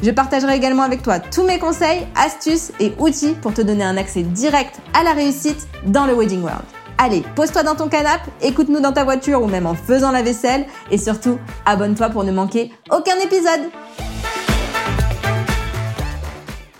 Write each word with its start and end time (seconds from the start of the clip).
Je 0.00 0.12
partagerai 0.12 0.54
également 0.54 0.84
avec 0.84 1.02
toi 1.02 1.18
tous 1.18 1.42
mes 1.42 1.58
conseils, 1.58 2.06
astuces 2.14 2.70
et 2.78 2.92
outils 3.00 3.34
pour 3.42 3.52
te 3.52 3.62
donner 3.62 3.82
un 3.82 3.96
accès 3.96 4.22
direct 4.22 4.80
à 4.94 5.02
la 5.02 5.12
réussite 5.12 5.66
dans 5.86 6.06
le 6.06 6.14
Wedding 6.14 6.40
World. 6.40 6.62
Allez, 6.98 7.24
pose-toi 7.34 7.64
dans 7.64 7.74
ton 7.74 7.88
canapé, 7.88 8.30
écoute-nous 8.40 8.78
dans 8.80 8.92
ta 8.92 9.02
voiture 9.02 9.42
ou 9.42 9.46
même 9.46 9.66
en 9.66 9.74
faisant 9.74 10.12
la 10.12 10.22
vaisselle 10.22 10.66
et 10.92 10.98
surtout, 10.98 11.38
abonne-toi 11.66 12.10
pour 12.10 12.22
ne 12.22 12.30
manquer 12.30 12.70
aucun 12.92 13.16
épisode. 13.16 13.70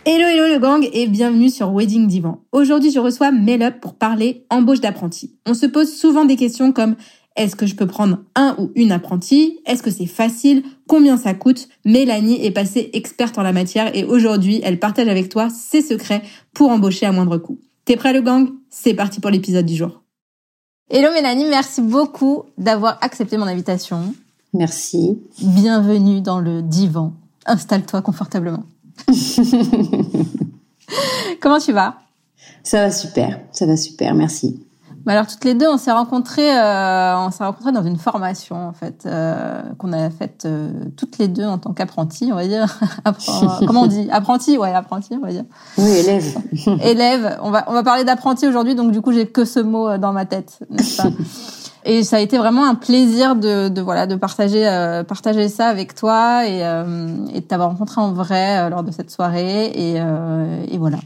Hello 0.05 0.27
hello 0.27 0.55
le 0.55 0.59
gang 0.59 0.89
et 0.93 1.07
bienvenue 1.07 1.51
sur 1.51 1.71
Wedding 1.71 2.07
Divan. 2.07 2.45
Aujourd'hui 2.53 2.93
je 2.93 2.99
reçois 2.99 3.33
Melup 3.33 3.81
pour 3.81 3.95
parler 3.95 4.47
embauche 4.49 4.81
d'apprenti. 4.81 5.35
On 5.45 5.55
se 5.55 5.67
pose 5.67 5.93
souvent 5.93 6.25
des 6.25 6.37
questions 6.37 6.73
comme 6.73 6.95
est-ce 7.39 7.57
que 7.57 7.67
je 7.67 7.75
peux 7.75 7.87
prendre 7.87 8.19
un 8.35 8.55
ou 8.59 8.71
une 8.75 8.93
apprenti 8.93 9.61
Est-ce 9.65 9.83
que 9.83 9.91
c'est 9.91 10.07
facile? 10.07 10.65
Combien 10.89 11.17
ça 11.17 11.35
coûte? 11.35 11.69
Mélanie 11.85 12.45
est 12.45 12.51
passée 12.51 12.91
experte 12.93 13.39
en 13.39 13.43
la 13.43 13.53
matière 13.53 13.95
et 13.97 14.05
aujourd'hui, 14.05 14.61
elle 14.65 14.79
partage 14.79 15.09
avec 15.09 15.29
toi 15.29 15.49
ses 15.49 15.81
secrets 15.81 16.23
pour 16.53 16.71
embaucher 16.71 17.07
à 17.07 17.13
moindre 17.13 17.39
coût. 17.39 17.59
T'es 17.85 17.97
prêt 17.97 18.13
le 18.13 18.21
gang? 18.21 18.49
C'est 18.69 18.95
parti 18.95 19.21
pour 19.21 19.31
l'épisode 19.31 19.65
du 19.65 19.77
jour. 19.77 20.03
Hello 20.91 21.13
Mélanie, 21.13 21.45
merci 21.45 21.81
beaucoup 21.81 22.45
d'avoir 22.59 22.99
accepté 23.03 23.37
mon 23.37 23.47
invitation. 23.47 24.15
Merci. 24.53 25.19
Bienvenue 25.41 26.21
dans 26.21 26.41
le 26.41 26.63
divan. 26.63 27.13
Installe-toi 27.47 28.03
confortablement. 28.03 28.65
Comment 31.41 31.61
tu 31.61 31.73
vas? 31.73 31.99
Ça 32.63 32.83
va 32.83 32.91
super, 32.91 33.41
ça 33.53 33.67
va 33.67 33.77
super, 33.77 34.15
merci. 34.15 34.61
Alors 35.09 35.27
toutes 35.27 35.45
les 35.45 35.55
deux, 35.55 35.67
on 35.67 35.79
s'est 35.79 35.93
rencontrés, 35.93 36.55
euh, 36.55 37.17
on 37.19 37.31
s'est 37.31 37.45
rencontrés 37.45 37.73
dans 37.73 37.83
une 37.83 37.97
formation 37.97 38.69
en 38.69 38.73
fait 38.73 39.05
euh, 39.07 39.63
qu'on 39.79 39.93
a 39.93 40.11
faite 40.11 40.45
euh, 40.45 40.71
toutes 40.97 41.17
les 41.19 41.29
deux 41.29 41.47
en 41.47 41.57
tant 41.57 41.73
qu'apprentis, 41.73 42.31
on 42.31 42.37
va 42.37 42.47
dire. 42.47 42.79
comment 43.67 43.83
on 43.83 43.87
dit? 43.87 44.09
Apprenti, 44.11 44.59
ouais, 44.59 44.73
apprenti, 44.73 45.15
on 45.15 45.25
va 45.25 45.33
dire. 45.33 45.45
Oui, 45.79 45.91
élève. 45.91 46.37
élève. 46.83 47.39
On 47.43 47.51
va 47.51 47.65
on 47.69 47.73
va 47.73 47.83
parler 47.83 48.05
d'apprenti 48.05 48.47
aujourd'hui, 48.47 48.75
donc 48.75 48.93
du 48.93 49.01
coup 49.01 49.13
j'ai 49.13 49.27
que 49.27 49.45
ce 49.45 49.61
mot 49.61 49.97
dans 49.97 50.13
ma 50.13 50.27
tête, 50.27 50.59
Et 51.85 52.03
ça 52.03 52.17
a 52.17 52.21
été 52.21 52.37
vraiment 52.37 52.67
un 52.67 52.75
plaisir 52.75 53.35
de, 53.35 53.69
de 53.69 53.81
voilà 53.81 54.07
de 54.07 54.15
partager 54.15 54.65
partager 55.09 55.49
ça 55.49 55.69
avec 55.69 55.95
toi 55.95 56.47
et, 56.47 56.59
et 57.33 57.41
de 57.41 57.47
t'avoir 57.47 57.71
rencontré 57.71 58.01
en 58.01 58.13
vrai 58.13 58.69
lors 58.69 58.83
de 58.83 58.91
cette 58.91 59.11
soirée 59.11 59.67
et, 59.67 59.95
et 59.95 60.79
voilà. 60.79 60.99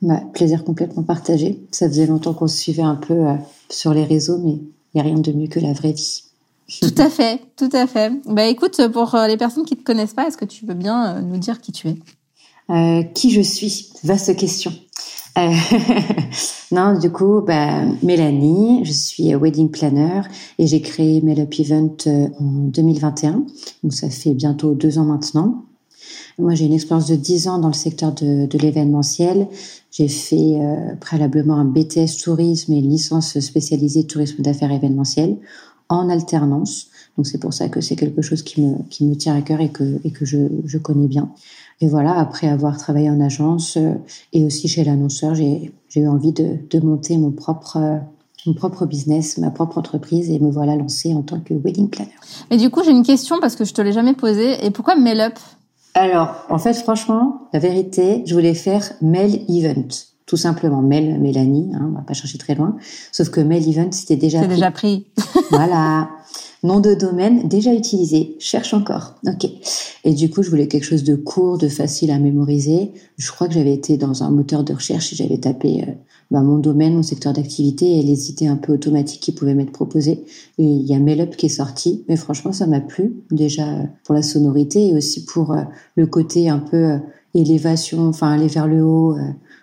Bah, 0.00 0.22
plaisir 0.32 0.64
complètement 0.64 1.02
partagé. 1.02 1.58
Ça 1.72 1.88
faisait 1.88 2.06
longtemps 2.06 2.34
qu'on 2.34 2.46
se 2.46 2.56
suivait 2.56 2.82
un 2.82 2.94
peu 2.94 3.14
euh, 3.14 3.34
sur 3.68 3.92
les 3.92 4.04
réseaux, 4.04 4.38
mais 4.38 4.52
il 4.52 4.70
n'y 4.94 5.00
a 5.00 5.04
rien 5.04 5.18
de 5.18 5.32
mieux 5.32 5.48
que 5.48 5.60
la 5.60 5.72
vraie 5.72 5.92
vie. 5.92 6.22
Tout 6.82 6.94
à 6.98 7.08
fait, 7.08 7.40
tout 7.56 7.70
à 7.72 7.86
fait. 7.86 8.12
Bah 8.26 8.44
écoute, 8.44 8.88
pour 8.92 9.14
euh, 9.14 9.26
les 9.26 9.38
personnes 9.38 9.64
qui 9.64 9.74
te 9.74 9.82
connaissent 9.82 10.12
pas, 10.12 10.28
est-ce 10.28 10.36
que 10.36 10.44
tu 10.44 10.66
veux 10.66 10.74
bien 10.74 11.16
euh, 11.16 11.20
nous 11.22 11.38
dire 11.38 11.62
qui 11.62 11.72
tu 11.72 11.88
es? 11.88 11.96
Euh, 12.70 13.02
Qui 13.14 13.30
je 13.30 13.40
suis? 13.40 13.88
Vaste 14.04 14.36
question. 14.36 14.70
Euh, 15.38 15.50
non, 16.72 16.98
du 16.98 17.10
coup, 17.10 17.40
bah, 17.40 17.84
Mélanie, 18.02 18.84
je 18.84 18.92
suis 18.92 19.34
wedding 19.34 19.70
planner 19.70 20.20
et 20.58 20.66
j'ai 20.66 20.82
créé 20.82 21.22
Melop 21.22 21.58
Event 21.58 21.96
en 22.38 22.68
2021. 22.68 23.44
Donc 23.82 23.94
ça 23.94 24.10
fait 24.10 24.34
bientôt 24.34 24.74
deux 24.74 24.98
ans 24.98 25.06
maintenant. 25.06 25.64
Moi, 26.38 26.54
j'ai 26.54 26.66
une 26.66 26.72
expérience 26.72 27.08
de 27.08 27.16
10 27.16 27.48
ans 27.48 27.58
dans 27.58 27.68
le 27.68 27.74
secteur 27.74 28.12
de, 28.12 28.48
l'événementiel. 28.58 29.48
J'ai 29.90 30.08
fait 30.08 30.60
euh, 30.60 30.94
préalablement 31.00 31.56
un 31.56 31.64
BTS 31.64 32.22
tourisme 32.22 32.72
et 32.72 32.78
une 32.78 32.88
licence 32.88 33.38
spécialisée 33.40 34.06
tourisme 34.06 34.42
d'affaires 34.42 34.70
événementiel 34.70 35.36
en 35.88 36.08
alternance. 36.08 36.88
Donc 37.16 37.26
c'est 37.26 37.38
pour 37.38 37.52
ça 37.52 37.68
que 37.68 37.80
c'est 37.80 37.96
quelque 37.96 38.22
chose 38.22 38.42
qui 38.42 38.60
me, 38.60 38.76
qui 38.88 39.04
me 39.04 39.16
tient 39.16 39.34
à 39.34 39.42
cœur 39.42 39.60
et 39.60 39.70
que, 39.70 40.00
et 40.04 40.12
que 40.12 40.24
je, 40.24 40.38
je 40.64 40.78
connais 40.78 41.08
bien. 41.08 41.30
Et 41.80 41.88
voilà, 41.88 42.18
après 42.18 42.48
avoir 42.48 42.76
travaillé 42.78 43.10
en 43.10 43.20
agence 43.20 43.76
euh, 43.76 43.94
et 44.32 44.44
aussi 44.44 44.68
chez 44.68 44.84
l'annonceur, 44.84 45.34
j'ai 45.34 45.72
eu 45.96 46.06
envie 46.06 46.32
de, 46.32 46.56
de 46.70 46.80
monter 46.80 47.18
mon 47.18 47.32
propre 47.32 47.76
euh, 47.78 47.98
mon 48.46 48.54
propre 48.54 48.86
business, 48.86 49.36
ma 49.38 49.50
propre 49.50 49.78
entreprise 49.78 50.30
et 50.30 50.38
me 50.38 50.50
voilà 50.50 50.76
lancée 50.76 51.12
en 51.12 51.22
tant 51.22 51.40
que 51.40 51.54
wedding 51.54 51.88
planner. 51.90 52.14
Et 52.50 52.56
du 52.56 52.70
coup, 52.70 52.82
j'ai 52.84 52.92
une 52.92 53.02
question 53.02 53.40
parce 53.40 53.56
que 53.56 53.64
je 53.64 53.74
te 53.74 53.82
l'ai 53.82 53.92
jamais 53.92 54.14
posée. 54.14 54.64
Et 54.64 54.70
pourquoi 54.70 54.94
Mail 54.94 55.20
alors, 55.94 56.44
en 56.48 56.58
fait, 56.58 56.74
franchement, 56.74 57.48
la 57.52 57.58
vérité, 57.58 58.22
je 58.26 58.34
voulais 58.34 58.54
faire 58.54 58.92
Mail 59.02 59.44
Event. 59.48 59.88
Tout 60.26 60.36
simplement, 60.36 60.82
Mail 60.82 61.18
Mélanie, 61.20 61.72
hein, 61.74 61.88
on 61.90 61.96
va 61.96 62.02
pas 62.02 62.14
chercher 62.14 62.38
très 62.38 62.54
loin. 62.54 62.76
Sauf 63.12 63.30
que 63.30 63.40
Mail 63.40 63.68
Event, 63.68 63.90
c'était 63.92 64.16
déjà 64.16 64.40
pris. 64.40 64.48
déjà 64.48 64.70
pris. 64.70 65.06
voilà. 65.50 66.10
Nom 66.62 66.80
de 66.80 66.94
domaine 66.94 67.48
déjà 67.48 67.72
utilisé. 67.72 68.36
Cherche 68.38 68.74
encore. 68.74 69.14
Ok. 69.26 69.48
Et 70.04 70.14
du 70.14 70.30
coup, 70.30 70.42
je 70.42 70.50
voulais 70.50 70.68
quelque 70.68 70.84
chose 70.84 71.04
de 71.04 71.14
court, 71.14 71.58
de 71.58 71.68
facile 71.68 72.10
à 72.10 72.18
mémoriser. 72.18 72.92
Je 73.16 73.30
crois 73.30 73.48
que 73.48 73.54
j'avais 73.54 73.74
été 73.74 73.96
dans 73.96 74.22
un 74.22 74.30
moteur 74.30 74.64
de 74.64 74.72
recherche 74.72 75.12
et 75.12 75.16
j'avais 75.16 75.38
tapé 75.38 75.84
euh, 75.86 75.92
bah, 76.30 76.42
mon 76.42 76.58
domaine, 76.58 76.94
mon 76.94 77.02
secteur 77.02 77.32
d'activité 77.32 77.98
et 77.98 78.02
les 78.02 78.30
idées 78.30 78.46
un 78.46 78.56
peu 78.56 78.74
automatiques 78.74 79.20
qui 79.20 79.32
pouvaient 79.32 79.54
m'être 79.54 79.72
proposées. 79.72 80.24
Et 80.58 80.64
il 80.64 80.86
y 80.86 80.94
a 80.94 80.98
MailUp 80.98 81.36
qui 81.36 81.46
est 81.46 81.50
sorti, 81.50 82.04
mais 82.08 82.16
franchement, 82.16 82.52
ça 82.52 82.66
m'a 82.66 82.80
plu 82.80 83.14
déjà 83.30 83.64
pour 84.04 84.14
la 84.14 84.22
sonorité 84.22 84.88
et 84.88 84.94
aussi 84.94 85.24
pour 85.24 85.52
euh, 85.52 85.62
le 85.96 86.06
côté 86.06 86.50
un 86.50 86.58
peu 86.58 86.76
euh, 86.76 86.98
élévation, 87.34 88.08
enfin 88.08 88.30
aller 88.30 88.48
vers 88.48 88.66
le 88.66 88.84
haut, 88.84 89.14
euh, 89.14 89.22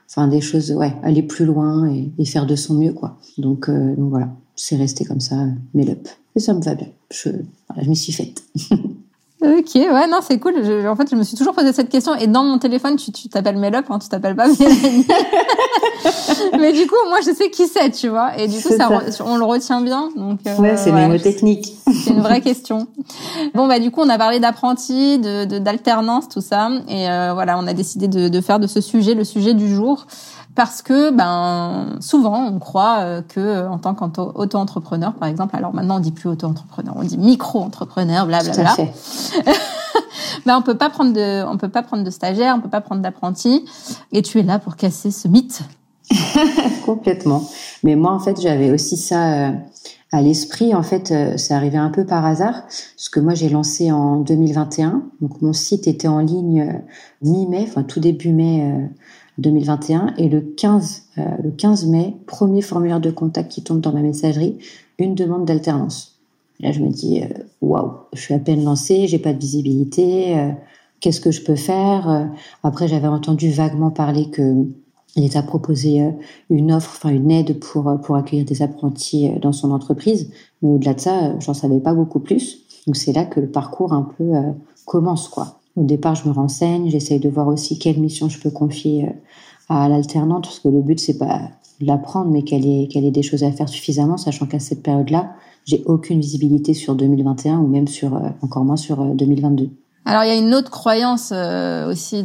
enfin 0.09 0.27
des 0.27 0.41
choses, 0.41 0.71
ouais, 0.71 0.95
aller 1.03 1.21
plus 1.21 1.45
loin 1.45 1.87
et, 1.87 2.25
faire 2.25 2.47
de 2.47 2.55
son 2.55 2.73
mieux, 2.75 2.93
quoi. 2.93 3.19
Donc, 3.37 3.69
donc 3.69 4.09
voilà, 4.09 4.29
c'est 4.55 4.75
resté 4.75 5.05
comme 5.05 5.21
ça, 5.21 5.35
MailUp. 5.73 6.07
Et 6.35 6.39
ça 6.39 6.53
me 6.53 6.61
va 6.61 6.75
bien. 6.75 6.87
Je, 7.11 7.29
voilà, 7.69 7.83
je 7.83 7.89
m'y 7.89 7.95
suis 7.95 8.13
faite. 8.13 8.43
Ok, 9.41 9.75
ouais, 9.75 10.07
non, 10.07 10.19
c'est 10.27 10.39
cool. 10.39 10.55
en 10.87 10.95
fait, 10.95 11.09
je 11.11 11.15
me 11.15 11.23
suis 11.23 11.37
toujours 11.37 11.53
posé 11.53 11.71
cette 11.71 11.89
question. 11.89 12.15
Et 12.15 12.25
dans 12.25 12.43
mon 12.43 12.57
téléphone, 12.57 12.95
tu 12.95 13.11
t'appelles 13.29 13.57
Melop, 13.57 13.83
hein, 13.89 13.99
tu 13.99 14.09
t'appelles 14.09 14.35
pas 14.35 14.47
Mélanie. 14.47 15.05
Mais 16.59 16.71
du 16.71 16.87
coup, 16.87 16.95
moi, 17.09 17.19
je 17.23 17.31
sais 17.31 17.51
qui 17.51 17.67
c'est, 17.67 17.91
tu 17.91 18.07
vois. 18.07 18.37
Et 18.39 18.47
du 18.47 18.59
coup, 18.61 18.69
ça, 18.75 18.89
on 19.23 19.37
le 19.37 19.43
retient 19.43 19.81
bien. 19.81 20.09
Donc, 20.15 20.39
euh, 20.47 20.55
ouais, 20.57 20.77
c'est 20.77 20.91
ouais, 20.91 21.19
technique. 21.19 21.73
C'est 21.85 22.11
une 22.11 22.21
vraie 22.21 22.41
question. 22.41 22.87
Bon, 23.53 23.67
bah, 23.67 23.79
du 23.79 23.91
coup, 23.91 24.01
on 24.01 24.09
a 24.09 24.17
parlé 24.17 24.39
d'apprenti, 24.39 25.19
de 25.19 25.59
d'alternance, 25.59 26.27
tout 26.29 26.41
ça. 26.41 26.69
Et 26.87 27.09
euh, 27.09 27.33
voilà, 27.33 27.59
on 27.59 27.67
a 27.67 27.73
décidé 27.73 28.07
de, 28.07 28.29
de 28.29 28.41
faire 28.41 28.59
de 28.59 28.67
ce 28.67 28.81
sujet 28.81 29.13
le 29.13 29.25
sujet 29.25 29.53
du 29.53 29.73
jour 29.73 30.07
parce 30.55 30.81
que 30.81 31.11
ben 31.11 31.97
souvent 31.99 32.47
on 32.47 32.59
croit 32.59 32.99
euh, 32.99 33.21
que 33.21 33.67
en 33.67 33.77
tant 33.77 33.93
qu'auto-entrepreneur 33.93 35.13
par 35.13 35.27
exemple 35.27 35.55
alors 35.55 35.73
maintenant 35.73 35.97
on 35.97 35.99
dit 35.99 36.11
plus 36.11 36.29
auto-entrepreneur 36.29 36.95
on 36.97 37.03
dit 37.03 37.17
micro-entrepreneur 37.17 38.25
blablabla 38.25 38.75
ben 40.45 40.57
on 40.57 40.61
peut 40.61 40.77
pas 40.77 40.89
prendre 40.89 41.13
de 41.13 41.43
on 41.45 41.57
peut 41.57 41.69
pas 41.69 41.83
prendre 41.83 42.03
de 42.03 42.09
stagiaire 42.09 42.55
on 42.57 42.61
peut 42.61 42.69
pas 42.69 42.81
prendre 42.81 43.01
d'apprenti. 43.01 43.65
Et 44.11 44.21
tu 44.21 44.39
es 44.39 44.43
là 44.43 44.59
pour 44.59 44.75
casser 44.75 45.11
ce 45.11 45.27
mythe. 45.27 45.61
Complètement. 46.85 47.43
Mais 47.83 47.95
moi 47.95 48.11
en 48.11 48.19
fait 48.19 48.39
j'avais 48.39 48.71
aussi 48.71 48.97
ça 48.97 49.49
euh, 49.49 49.51
à 50.11 50.21
l'esprit. 50.21 50.73
En 50.73 50.83
fait 50.83 51.11
euh, 51.11 51.37
c'est 51.37 51.53
arrivé 51.53 51.77
un 51.77 51.89
peu 51.89 52.05
par 52.05 52.25
hasard 52.25 52.63
parce 52.63 53.09
que 53.09 53.19
moi 53.19 53.33
j'ai 53.33 53.49
lancé 53.49 53.91
en 53.91 54.17
2021 54.17 55.03
donc 55.21 55.41
mon 55.41 55.53
site 55.53 55.87
était 55.87 56.07
en 56.07 56.19
ligne 56.19 56.81
mi-mai 57.21 57.65
enfin 57.67 57.83
tout 57.83 57.99
début 57.99 58.31
mai 58.31 58.89
2021 59.37 60.13
et 60.17 60.29
le 60.29 60.41
15, 60.41 61.03
euh, 61.17 61.23
le 61.43 61.51
15 61.51 61.87
mai, 61.87 62.15
premier 62.25 62.61
formulaire 62.61 62.99
de 62.99 63.11
contact 63.11 63.51
qui 63.51 63.63
tombe 63.63 63.81
dans 63.81 63.91
ma 63.91 64.01
messagerie, 64.01 64.57
une 64.97 65.15
demande 65.15 65.45
d'alternance. 65.45 66.19
Là, 66.61 66.71
je 66.71 66.79
me 66.79 66.89
dis, 66.89 67.21
euh, 67.21 67.27
waouh, 67.61 67.91
je 68.13 68.21
suis 68.21 68.33
à 68.33 68.39
peine 68.39 68.63
lancée, 68.63 69.07
j'ai 69.07 69.19
pas 69.19 69.33
de 69.33 69.39
visibilité, 69.39 70.37
euh, 70.37 70.51
qu'est-ce 71.01 71.19
que 71.19 71.31
je 71.31 71.43
peux 71.43 71.55
faire 71.55 72.29
Après, 72.63 72.87
j'avais 72.87 73.07
entendu 73.07 73.51
vaguement 73.51 73.91
parler 73.91 74.29
que 74.29 74.65
l'État 75.17 75.43
proposait 75.43 76.13
une 76.49 76.71
offre, 76.71 76.91
enfin 76.95 77.09
une 77.09 77.31
aide 77.31 77.59
pour 77.59 77.99
pour 78.01 78.15
accueillir 78.15 78.45
des 78.45 78.61
apprentis 78.61 79.29
dans 79.41 79.53
son 79.53 79.71
entreprise, 79.71 80.31
mais 80.61 80.69
au-delà 80.69 80.93
de 80.93 80.99
ça, 80.99 81.39
j'en 81.39 81.53
savais 81.53 81.79
pas 81.79 81.93
beaucoup 81.93 82.19
plus. 82.19 82.65
Donc 82.85 82.97
c'est 82.97 83.13
là 83.13 83.23
que 83.23 83.39
le 83.39 83.47
parcours 83.47 83.93
un 83.93 84.09
peu 84.17 84.33
commence, 84.85 85.29
quoi. 85.29 85.59
Au 85.75 85.83
départ, 85.83 86.15
je 86.15 86.27
me 86.27 86.33
renseigne, 86.33 86.89
j'essaye 86.89 87.19
de 87.19 87.29
voir 87.29 87.47
aussi 87.47 87.77
quelle 87.77 87.99
mission 87.99 88.29
je 88.29 88.39
peux 88.39 88.49
confier 88.49 89.05
euh, 89.05 89.11
à 89.69 89.89
l'alternante, 89.89 90.45
parce 90.45 90.59
que 90.59 90.69
le 90.69 90.81
but, 90.81 90.99
c'est 90.99 91.17
pas 91.17 91.49
de 91.81 91.87
l'apprendre, 91.87 92.31
mais 92.31 92.43
qu'elle 92.43 92.65
ait, 92.65 93.11
des 93.11 93.23
choses 93.23 93.43
à 93.43 93.51
faire 93.51 93.67
suffisamment, 93.67 94.17
sachant 94.17 94.45
qu'à 94.45 94.59
cette 94.59 94.81
période-là, 94.81 95.33
j'ai 95.65 95.83
aucune 95.85 96.19
visibilité 96.19 96.73
sur 96.73 96.95
2021 96.95 97.57
ou 97.57 97.67
même 97.67 97.87
sur, 97.87 98.15
euh, 98.15 98.29
encore 98.41 98.63
moins 98.63 98.77
sur 98.77 99.03
2022. 99.03 99.69
Alors 100.07 100.23
il 100.23 100.27
y 100.27 100.31
a 100.31 100.37
une 100.37 100.53
autre 100.53 100.69
croyance 100.69 101.31
euh, 101.33 101.89
aussi 101.89 102.23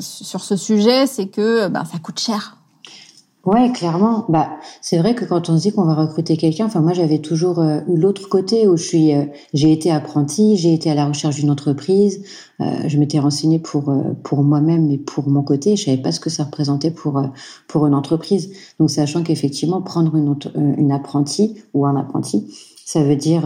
sur 0.00 0.40
ce 0.40 0.56
sujet, 0.56 1.06
c'est 1.06 1.28
que 1.28 1.68
ben, 1.68 1.84
ça 1.86 1.98
coûte 1.98 2.20
cher. 2.20 2.58
Ouais, 3.44 3.70
clairement. 3.72 4.24
Bah, 4.30 4.48
c'est 4.80 4.96
vrai 4.96 5.14
que 5.14 5.26
quand 5.26 5.50
on 5.50 5.58
se 5.58 5.62
dit 5.62 5.72
qu'on 5.72 5.84
va 5.84 5.94
recruter 5.94 6.38
quelqu'un, 6.38 6.64
enfin 6.64 6.80
moi 6.80 6.94
j'avais 6.94 7.18
toujours 7.18 7.58
euh, 7.58 7.80
eu 7.88 7.98
l'autre 7.98 8.30
côté 8.30 8.66
où 8.66 8.78
je 8.78 8.82
suis, 8.82 9.14
euh, 9.14 9.26
j'ai 9.52 9.70
été 9.70 9.90
apprenti, 9.90 10.56
j'ai 10.56 10.72
été 10.72 10.90
à 10.90 10.94
la 10.94 11.04
recherche 11.04 11.36
d'une 11.36 11.50
entreprise, 11.50 12.22
euh, 12.62 12.64
je 12.86 12.98
m'étais 12.98 13.18
renseignée 13.18 13.58
pour 13.58 13.92
pour 14.22 14.42
moi-même 14.42 14.90
et 14.90 14.96
pour 14.96 15.28
mon 15.28 15.42
côté, 15.42 15.76
je 15.76 15.84
savais 15.84 15.98
pas 15.98 16.10
ce 16.10 16.20
que 16.20 16.30
ça 16.30 16.44
représentait 16.44 16.90
pour 16.90 17.22
pour 17.68 17.86
une 17.86 17.94
entreprise. 17.94 18.50
Donc 18.80 18.90
sachant 18.90 19.22
qu'effectivement 19.22 19.82
prendre 19.82 20.16
une 20.16 20.34
une 20.78 20.92
apprentie 20.92 21.56
ou 21.74 21.84
un 21.84 21.96
apprenti, 21.96 22.46
ça 22.86 23.02
veut 23.04 23.16
dire 23.16 23.42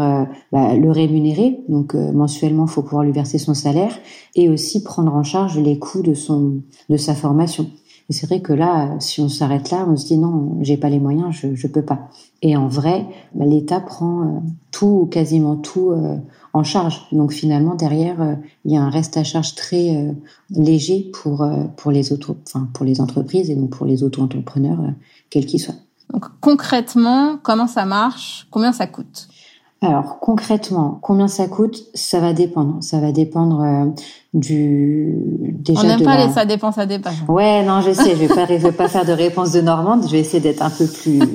bah, 0.53 0.77
le 0.77 0.91
rémunérer, 0.93 1.59
donc 1.69 1.95
mensuellement, 1.95 2.67
il 2.67 2.71
faut 2.71 2.83
pouvoir 2.83 3.03
lui 3.03 3.13
verser 3.13 3.39
son 3.39 3.55
salaire 3.55 3.99
et 4.37 4.49
aussi 4.49 4.83
prendre 4.85 5.13
en 5.15 5.25
charge 5.25 5.59
les 5.59 5.79
coûts 5.81 6.03
de 6.03 6.15
son 6.15 6.63
de 6.89 6.97
sa 6.97 7.15
formation. 7.15 7.67
Et 8.11 8.15
c'est 8.15 8.27
vrai 8.27 8.41
que 8.41 8.55
là, 8.55 8.97
si 9.01 9.21
on 9.21 9.29
s'arrête 9.29 9.71
là, 9.71 9.85
on 9.87 9.97
se 9.97 10.07
dit 10.07 10.17
non, 10.17 10.57
j'ai 10.63 10.79
pas 10.79 10.89
les 10.89 10.99
moyens, 10.99 11.35
je 11.35 11.55
je 11.55 11.67
peux 11.67 11.85
pas. 11.85 12.09
Et 12.41 12.57
en 12.57 12.67
vrai, 12.67 13.07
bah, 13.35 13.45
l'État 13.45 13.81
prend 13.81 14.23
euh, 14.23 14.41
tout, 14.71 15.09
quasiment 15.11 15.57
tout 15.57 15.91
euh, 15.91 16.17
en 16.55 16.65
charge. 16.65 17.07
Donc 17.13 17.33
finalement, 17.33 17.75
derrière, 17.75 18.23
euh, 18.23 18.35
il 18.65 18.73
y 18.73 18.79
a 18.79 18.83
un 18.83 18.89
reste 18.89 19.19
à 19.19 19.25
charge 19.25 19.55
très 19.55 20.15
léger 20.51 21.11
pour 21.13 21.47
pour 21.77 21.91
les 21.91 22.13
auto, 22.13 22.37
enfin 22.47 22.69
pour 22.73 22.87
les 22.87 23.01
entreprises 23.01 23.51
et 23.51 23.55
donc 23.55 23.71
pour 23.71 23.85
les 23.85 24.03
auto-entrepreneurs, 24.03 24.81
quels 25.29 25.45
qu'ils 25.45 25.61
soient. 25.61 25.75
Donc 26.13 26.25
concrètement, 26.41 27.39
comment 27.43 27.67
ça 27.67 27.85
marche? 27.85 28.47
Combien 28.51 28.73
ça 28.73 28.87
coûte? 28.87 29.29
Alors 29.81 30.19
concrètement, 30.19 30.99
combien 31.03 31.29
ça 31.29 31.47
coûte 31.47 31.85
Ça 31.95 32.19
va 32.19 32.33
dépendre. 32.33 32.79
Ça 32.81 32.99
va 32.99 33.13
dépendre 33.13 33.63
euh, 33.63 33.87
du 34.35 35.15
déjà. 35.61 35.81
On 35.81 35.85
n'aime 35.85 36.03
pas 36.03 36.27
les 36.27 36.33
ça 36.33 36.45
dépend, 36.45 36.73
ça 36.73 36.85
dépend. 36.85 37.11
Ouais, 37.29 37.63
non, 37.63 37.81
je 37.81 37.93
sais. 37.93 38.11
Je 38.11 38.27
vais 38.27 38.29
pas, 38.29 38.47
je 38.47 38.55
vais 38.55 38.73
pas 38.73 38.89
faire 38.89 39.05
de 39.05 39.13
réponse 39.13 39.53
de 39.53 39.61
Normande. 39.61 40.03
Je 40.07 40.13
vais 40.13 40.19
essayer 40.19 40.41
d'être 40.41 40.63
un 40.63 40.71
peu 40.71 40.87
plus 40.87 41.23
euh, 41.23 41.27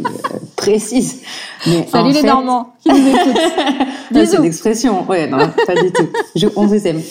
précise. 0.57 1.21
Mais 1.67 1.87
Salut 1.87 2.11
les 2.11 2.23
Normands 2.23 2.73
qui 2.81 2.89
nous 2.89 3.07
écoutent. 3.07 3.85
C'est 4.25 4.41
l'expression. 4.41 5.05
Ouais, 5.07 5.25
non, 5.27 5.37
pas 5.65 5.75
du 5.81 5.91
tout. 5.93 6.07
Je, 6.35 6.47
on 6.57 6.65
vous 6.65 6.85
aime. 6.85 7.01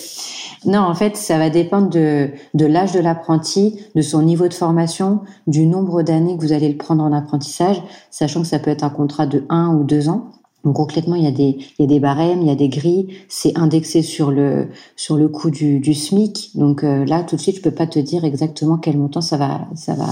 Non, 0.67 0.81
en 0.81 0.95
fait, 0.95 1.17
ça 1.17 1.39
va 1.39 1.49
dépendre 1.51 1.89
de, 1.89 2.31
de 2.55 2.67
l'âge 2.67 2.93
de 2.93 3.01
l'apprenti, 3.01 3.81
de 3.97 4.03
son 4.03 4.23
niveau 4.23 4.49
de 4.49 4.55
formation, 4.55 5.21
du 5.47 5.67
nombre 5.67 6.03
d'années 6.03 6.37
que 6.37 6.43
vous 6.43 6.53
allez 6.53 6.69
le 6.69 6.77
prendre 6.77 7.03
en 7.03 7.13
apprentissage, 7.13 7.83
sachant 8.11 8.43
que 8.43 8.47
ça 8.47 8.59
peut 8.59 8.71
être 8.71 8.85
un 8.85 8.91
contrat 8.91 9.27
de 9.27 9.45
un 9.49 9.75
ou 9.75 9.83
deux 9.83 10.09
ans. 10.09 10.31
Donc 10.65 10.77
concrètement, 10.77 11.17
il 11.17 11.25
y 11.25 11.27
a 11.27 11.33
des 11.33 11.59
il 11.79 11.83
y 11.83 11.85
a 11.85 11.87
des 11.87 12.01
barèmes, 12.01 12.41
il 12.43 12.49
y 12.49 12.51
a 12.51 12.55
des 12.55 12.69
grilles, 12.69 13.09
c'est 13.29 13.57
indexé 13.59 14.03
sur 14.03 14.31
le 14.31 14.69
sur 14.97 15.17
le 15.17 15.29
coût 15.29 15.51
du, 15.51 15.95
SMIC. 15.95 16.53
Donc 16.55 16.85
euh, 16.85 17.05
là, 17.05 17.23
tout 17.23 17.37
de 17.37 17.41
suite, 17.41 17.57
je 17.57 17.63
peux 17.63 17.71
pas 17.71 17.87
te 17.87 17.99
dire 17.99 18.25
exactement 18.25 18.79
quel 18.79 18.97
montant 18.97 19.21
ça 19.21 19.37
va 19.37 19.67
ça 19.75 19.95
va 19.95 20.07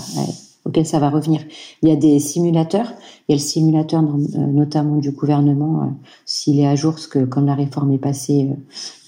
auquel 0.71 0.87
ça 0.87 0.99
va 0.99 1.11
revenir. 1.11 1.43
Il 1.83 1.89
y 1.89 1.93
a 1.93 1.97
des 1.97 2.19
simulateurs. 2.19 2.93
Il 3.29 3.33
y 3.33 3.35
a 3.35 3.37
le 3.37 3.43
simulateur 3.43 4.03
euh, 4.03 4.39
notamment 4.47 4.97
du 4.97 5.11
gouvernement, 5.11 5.83
euh, 5.83 5.87
s'il 6.25 6.59
est 6.59 6.67
à 6.67 6.75
jour, 6.75 6.93
parce 6.93 7.07
que 7.07 7.25
comme 7.25 7.47
la 7.47 7.55
réforme 7.55 7.93
est 7.93 7.99
passée 7.99 8.49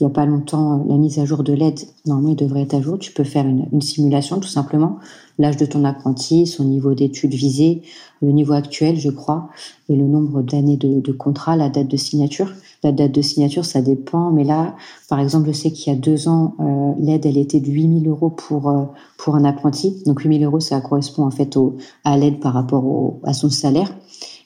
il 0.02 0.04
y 0.04 0.06
a 0.06 0.10
pas 0.10 0.26
longtemps, 0.26 0.84
la 0.88 0.96
mise 0.96 1.20
à 1.20 1.24
jour 1.24 1.44
de 1.44 1.52
l'aide, 1.52 1.78
normalement, 2.06 2.30
il 2.30 2.36
devrait 2.36 2.62
être 2.62 2.74
à 2.74 2.82
jour. 2.82 2.98
Tu 2.98 3.12
peux 3.12 3.22
faire 3.22 3.46
une, 3.46 3.80
simulation 3.80 4.40
tout 4.40 4.48
simplement 4.48 4.98
l'âge 5.38 5.56
de 5.56 5.64
ton 5.64 5.84
apprenti, 5.84 6.46
son 6.46 6.64
niveau 6.64 6.94
d'études 6.94 7.34
visées, 7.34 7.82
le 8.20 8.32
niveau 8.32 8.52
actuel, 8.52 8.98
je 8.98 9.10
crois, 9.10 9.48
et 9.88 9.96
le 9.96 10.06
nombre 10.06 10.42
d'années 10.42 10.76
de, 10.76 11.12
contrat, 11.12 11.56
la 11.56 11.68
date 11.68 11.88
de 11.88 11.96
signature. 11.96 12.52
La 12.82 12.92
date 12.92 13.12
de 13.12 13.22
signature, 13.22 13.64
ça 13.64 13.80
dépend, 13.80 14.30
mais 14.30 14.44
là, 14.44 14.74
par 15.08 15.20
exemple, 15.20 15.46
je 15.48 15.52
sais 15.52 15.70
qu'il 15.70 15.92
y 15.92 15.96
a 15.96 15.98
deux 15.98 16.28
ans, 16.28 16.54
euh, 16.60 16.92
l'aide, 16.98 17.26
elle 17.26 17.38
était 17.38 17.60
de 17.60 17.70
8000 17.70 18.08
euros 18.08 18.30
pour 18.30 18.68
euh, 18.68 18.84
pour 19.18 19.36
un 19.36 19.44
apprenti. 19.44 20.02
Donc 20.04 20.20
8000 20.20 20.44
euros, 20.44 20.60
ça 20.60 20.80
correspond 20.80 21.24
en 21.24 21.30
fait 21.30 21.56
au, 21.56 21.76
à 22.04 22.16
l'aide 22.16 22.40
par 22.40 22.54
rapport 22.54 22.84
au, 22.84 23.20
à 23.24 23.32
son 23.32 23.50
salaire. 23.50 23.94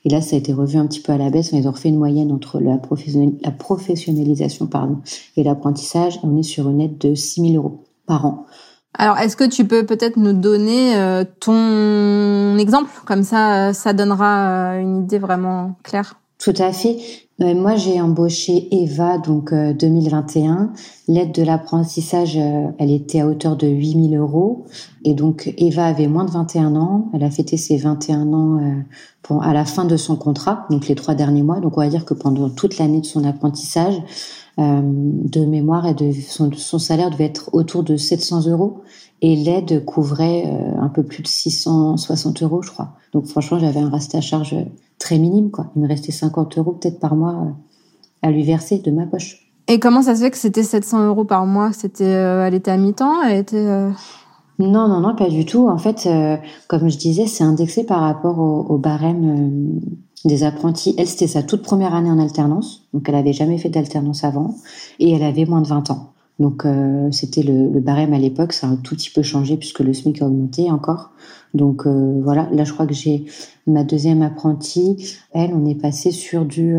Et 0.07 0.09
là, 0.09 0.21
ça 0.21 0.37
a 0.37 0.39
été 0.39 0.53
revu 0.53 0.79
un 0.79 0.87
petit 0.87 1.01
peu 1.01 1.13
à 1.13 1.19
la 1.19 1.31
baisse. 1.31 1.51
Ils 1.53 1.67
ont 1.67 1.73
refait 1.73 1.89
une 1.89 1.99
moyenne 1.99 2.31
entre 2.31 2.61
la, 2.61 2.79
professionnalisation 2.79 4.69
pardon, 4.69 4.99
et 5.37 5.43
l'apprentissage. 5.43 6.21
On 6.23 6.37
est 6.37 6.45
sur 6.45 6.69
une 6.69 6.81
aide 6.81 6.97
de 6.99 7.17
6000 7.17 7.57
euros 7.57 7.85
par 8.07 8.25
an. 8.25 8.47
Alors, 8.95 9.19
est-ce 9.19 9.37
que 9.37 9.45
tu 9.45 9.67
peux 9.67 9.85
peut-être 9.85 10.17
nous 10.17 10.33
donner 10.33 10.97
euh, 10.97 11.25
ton 11.41 12.57
exemple? 12.57 12.91
Comme 13.05 13.25
ça, 13.25 13.69
euh, 13.69 13.73
ça 13.73 13.93
donnera 13.93 14.75
euh, 14.77 14.81
une 14.81 15.03
idée 15.03 15.19
vraiment 15.19 15.77
claire. 15.83 16.21
Tout 16.39 16.55
à 16.59 16.73
fait. 16.73 16.99
Moi, 17.39 17.77
j'ai 17.77 18.01
embauché 18.01 18.69
Eva, 18.83 19.19
donc 19.19 19.53
2021. 19.53 20.73
L'aide 21.09 21.33
de 21.33 21.43
l'apprentissage, 21.43 22.37
elle 22.37 22.91
était 22.91 23.21
à 23.21 23.27
hauteur 23.27 23.57
de 23.57 23.67
8000 23.67 24.17
euros. 24.17 24.65
Et 25.05 25.15
donc, 25.15 25.53
Eva 25.59 25.87
avait 25.87 26.09
moins 26.09 26.25
de 26.25 26.31
21 26.31 26.77
ans. 26.77 27.11
Elle 27.13 27.25
a 27.25 27.31
fêté 27.31 27.57
ses 27.57 27.77
21 27.77 28.33
ans 28.33 28.61
à 29.43 29.53
la 29.53 29.65
fin 29.65 29.85
de 29.85 29.97
son 29.97 30.17
contrat, 30.17 30.67
donc 30.71 30.89
les 30.89 30.95
trois 30.95 31.15
derniers 31.15 31.43
mois. 31.43 31.61
Donc, 31.61 31.77
on 31.77 31.81
va 31.81 31.89
dire 31.89 32.05
que 32.05 32.15
pendant 32.15 32.49
toute 32.49 32.79
l'année 32.79 33.01
de 33.01 33.07
son 33.07 33.25
apprentissage, 33.25 34.01
euh, 34.59 34.81
de 34.83 35.45
mémoire 35.45 35.87
et 35.87 35.93
de 35.93 36.13
son, 36.13 36.51
son, 36.53 36.79
salaire 36.79 37.11
devait 37.11 37.27
être 37.27 37.51
autour 37.53 37.83
de 37.83 37.99
700 37.99 38.47
euros 38.47 38.81
et 39.21 39.37
l'aide 39.37 39.85
couvrait 39.85 40.45
euh, 40.47 40.81
un 40.81 40.89
peu 40.89 41.03
plus 41.03 41.23
de 41.23 41.29
660 41.29 42.43
euros, 42.43 42.63
je 42.63 42.71
crois. 42.71 42.95
Donc 43.13 43.27
franchement, 43.27 43.59
j'avais 43.59 43.81
un 43.81 43.91
reste 43.91 44.15
à 44.15 44.23
charge 44.23 44.57
très 44.99 45.19
minime, 45.19 45.51
quoi. 45.51 45.71
Il 45.77 45.83
me 45.83 45.89
restait 45.89 46.13
50 46.13 46.59
euros 46.59 46.73
peut-être 46.73 47.01
par 47.01 47.17
mois 47.17 47.33
euh, 47.33 47.51
à 48.23 48.31
lui 48.31 48.43
verser 48.43 48.79
de 48.79 48.91
ma 48.91 49.07
poche. 49.07 49.51
Et 49.69 49.81
comment 49.81 50.03
ça 50.03 50.15
se 50.15 50.23
fait 50.23 50.31
que 50.31 50.39
c'était 50.39 50.63
700 50.63 51.07
euros 51.07 51.25
par 51.25 51.45
mois 51.47 51.73
C'était, 51.73 52.05
elle 52.05 52.55
était 52.55 52.71
à 52.71 52.77
mi-temps 52.77 53.23
Elle 53.23 53.39
était 53.39 53.67
Non, 54.61 54.87
non, 54.87 55.01
non, 55.01 55.17
pas 55.17 55.29
du 55.29 55.45
tout. 55.45 55.69
En 55.69 55.79
fait, 55.79 56.09
comme 56.69 56.89
je 56.89 56.97
disais, 56.97 57.27
c'est 57.27 57.43
indexé 57.43 57.83
par 57.83 58.01
rapport 58.03 58.39
au, 58.39 58.61
au 58.69 58.79
barème 58.79 59.81
des 60.27 60.43
apprentis. 60.43 60.95
Elle, 60.99 61.07
c'était 61.07 61.27
sa 61.27 61.43
toute 61.43 61.63
première 61.63 61.95
année 61.95 62.11
en 62.11 62.19
alternance, 62.19 62.87
donc 62.93 63.09
elle 63.09 63.15
avait 63.15 63.33
jamais 63.33 63.59
fait 63.59 63.69
d'alternance 63.69 64.25
avant, 64.25 64.55
et 64.99 65.13
elle 65.13 65.23
avait 65.23 65.45
moins 65.45 65.63
de 65.63 65.69
20 65.69 65.91
ans. 65.91 66.13
Donc 66.39 66.67
euh, 66.67 67.11
c'était 67.13 67.43
le, 67.43 67.71
le, 67.71 67.81
barème 67.81 68.13
à 68.13 68.19
l'époque, 68.19 68.53
ça 68.53 68.67
a 68.67 68.71
un 68.71 68.77
tout 68.77 68.95
petit 68.95 69.11
peu 69.11 69.23
changé 69.23 69.57
puisque 69.57 69.81
le 69.81 69.93
SMIC 69.95 70.21
a 70.21 70.27
augmenté 70.27 70.71
encore. 70.71 71.13
Donc 71.55 71.87
euh, 71.87 72.21
voilà, 72.23 72.49
là 72.53 72.65
je 72.65 72.73
crois 72.73 72.87
que 72.87 72.93
j'ai 72.93 73.25
ma 73.67 73.85
deuxième 73.85 74.21
apprentie, 74.23 75.17
elle, 75.33 75.55
on 75.55 75.65
est 75.65 75.75
passé 75.75 76.11
sur 76.11 76.45
du 76.45 76.77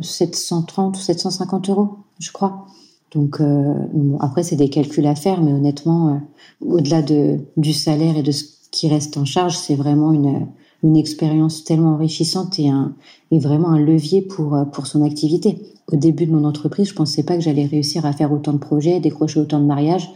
730 0.00 0.96
ou 0.96 1.00
750 1.00 1.68
euros, 1.68 1.98
je 2.18 2.32
crois. 2.32 2.66
Donc 3.12 3.40
euh, 3.40 3.74
après 4.20 4.42
c'est 4.42 4.56
des 4.56 4.70
calculs 4.70 5.06
à 5.06 5.14
faire, 5.14 5.42
mais 5.42 5.52
honnêtement, 5.52 6.22
au-delà 6.64 7.02
de 7.02 7.40
du 7.58 7.74
salaire 7.74 8.16
et 8.16 8.22
de 8.22 8.32
ce 8.32 8.44
qui 8.70 8.88
reste 8.88 9.18
en 9.18 9.26
charge, 9.26 9.56
c'est 9.56 9.74
vraiment 9.74 10.12
une 10.12 10.46
une 10.84 10.96
expérience 10.96 11.64
tellement 11.64 11.94
enrichissante 11.94 12.58
et, 12.58 12.68
un, 12.68 12.94
et 13.30 13.38
vraiment 13.38 13.70
un 13.70 13.80
levier 13.80 14.22
pour, 14.22 14.54
euh, 14.54 14.64
pour 14.66 14.86
son 14.86 15.02
activité. 15.02 15.58
Au 15.92 15.96
début 15.96 16.26
de 16.26 16.32
mon 16.32 16.44
entreprise, 16.44 16.88
je 16.88 16.94
pensais 16.94 17.22
pas 17.22 17.34
que 17.34 17.42
j'allais 17.42 17.66
réussir 17.66 18.06
à 18.06 18.12
faire 18.12 18.32
autant 18.32 18.52
de 18.52 18.58
projets, 18.58 19.00
décrocher 19.00 19.40
autant 19.40 19.60
de 19.60 19.66
mariages. 19.66 20.10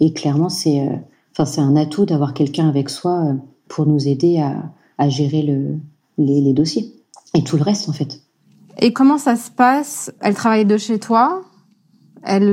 Et 0.00 0.12
clairement, 0.12 0.48
c'est 0.48 0.80
euh, 0.80 0.92
enfin, 1.36 1.62
un 1.62 1.76
atout 1.76 2.06
d'avoir 2.06 2.34
quelqu'un 2.34 2.68
avec 2.68 2.88
soi 2.88 3.24
euh, 3.24 3.34
pour 3.68 3.86
nous 3.86 4.08
aider 4.08 4.38
à, 4.38 4.72
à 4.96 5.08
gérer 5.08 5.42
le, 5.42 5.78
les, 6.18 6.40
les 6.40 6.52
dossiers 6.52 6.94
et 7.34 7.42
tout 7.42 7.56
le 7.56 7.62
reste 7.62 7.88
en 7.88 7.92
fait. 7.92 8.20
Et 8.80 8.92
comment 8.92 9.18
ça 9.18 9.36
se 9.36 9.50
passe? 9.50 10.12
Elle 10.20 10.34
travaille 10.34 10.64
de 10.64 10.76
chez 10.76 10.98
toi? 10.98 11.42
Elle 12.22 12.52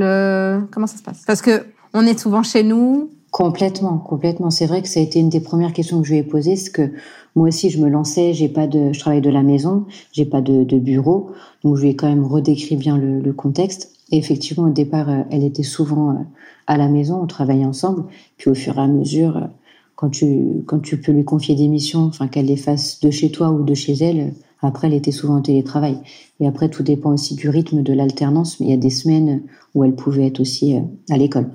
comment 0.71 0.87
ça 0.87 0.97
se 0.97 1.03
passe? 1.03 1.23
Parce 1.25 1.41
que 1.41 1.65
on 1.93 2.01
est 2.01 2.19
souvent 2.19 2.43
chez 2.43 2.63
nous, 2.63 3.09
Complètement, 3.35 3.97
complètement. 3.97 4.49
C'est 4.49 4.65
vrai 4.65 4.81
que 4.81 4.87
ça 4.87 5.01
a 5.01 5.03
été 5.03 5.19
une 5.19 5.27
des 5.27 5.41
premières 5.41 5.73
questions 5.73 5.99
que 5.99 6.07
je 6.07 6.13
lui 6.13 6.19
ai 6.19 6.23
posées, 6.23 6.55
c'est 6.55 6.71
que 6.71 6.93
moi 7.35 7.49
aussi 7.49 7.69
je 7.69 7.79
me 7.79 7.89
lançais, 7.89 8.33
j'ai 8.33 8.49
pas 8.49 8.67
de, 8.67 8.93
je 8.93 8.99
travaille 8.99 9.21
de 9.21 9.29
la 9.29 9.43
maison, 9.43 9.85
j'ai 10.13 10.25
pas 10.25 10.41
de, 10.41 10.63
bureau, 10.77 11.31
donc 11.63 11.75
je 11.75 11.83
lui 11.83 11.89
ai 11.89 11.95
quand 11.95 12.07
même 12.07 12.25
redécrit 12.25 12.77
bien 12.77 12.97
le, 12.97 13.33
contexte. 13.33 13.91
Et 14.11 14.17
effectivement, 14.17 14.65
au 14.65 14.71
départ, 14.71 15.09
euh, 15.09 15.23
elle 15.31 15.43
était 15.43 15.63
souvent 15.63 16.11
euh, 16.11 16.19
à 16.67 16.77
la 16.77 16.87
maison, 16.87 17.21
on 17.21 17.27
travaillait 17.27 17.65
ensemble. 17.65 18.03
Puis 18.37 18.51
au 18.51 18.53
fur 18.53 18.77
et 18.77 18.81
à 18.81 18.87
mesure, 18.87 19.37
euh, 19.37 19.47
quand 19.95 20.09
tu 20.09 20.63
quand 20.67 20.79
tu 20.79 21.01
peux 21.01 21.11
lui 21.11 21.25
confier 21.25 21.55
des 21.55 21.67
missions, 21.67 22.01
enfin 22.01 22.27
qu'elle 22.27 22.45
les 22.45 22.57
fasse 22.57 22.99
de 22.99 23.09
chez 23.09 23.31
toi 23.31 23.49
ou 23.49 23.63
de 23.63 23.73
chez 23.73 23.93
elle, 23.93 24.33
après 24.61 24.87
elle 24.87 24.93
était 24.93 25.11
souvent 25.11 25.37
en 25.37 25.41
télétravail. 25.41 25.97
Et 26.39 26.47
après, 26.47 26.69
tout 26.69 26.83
dépend 26.83 27.13
aussi 27.13 27.33
du 27.33 27.49
rythme 27.49 27.81
de 27.81 27.93
l'alternance. 27.93 28.59
Mais 28.59 28.67
il 28.67 28.69
y 28.69 28.73
a 28.73 28.77
des 28.77 28.89
semaines 28.89 29.41
où 29.73 29.83
elle 29.83 29.95
pouvait 29.95 30.27
être 30.27 30.39
aussi 30.39 30.75
à 31.09 31.17
l'école. 31.17 31.49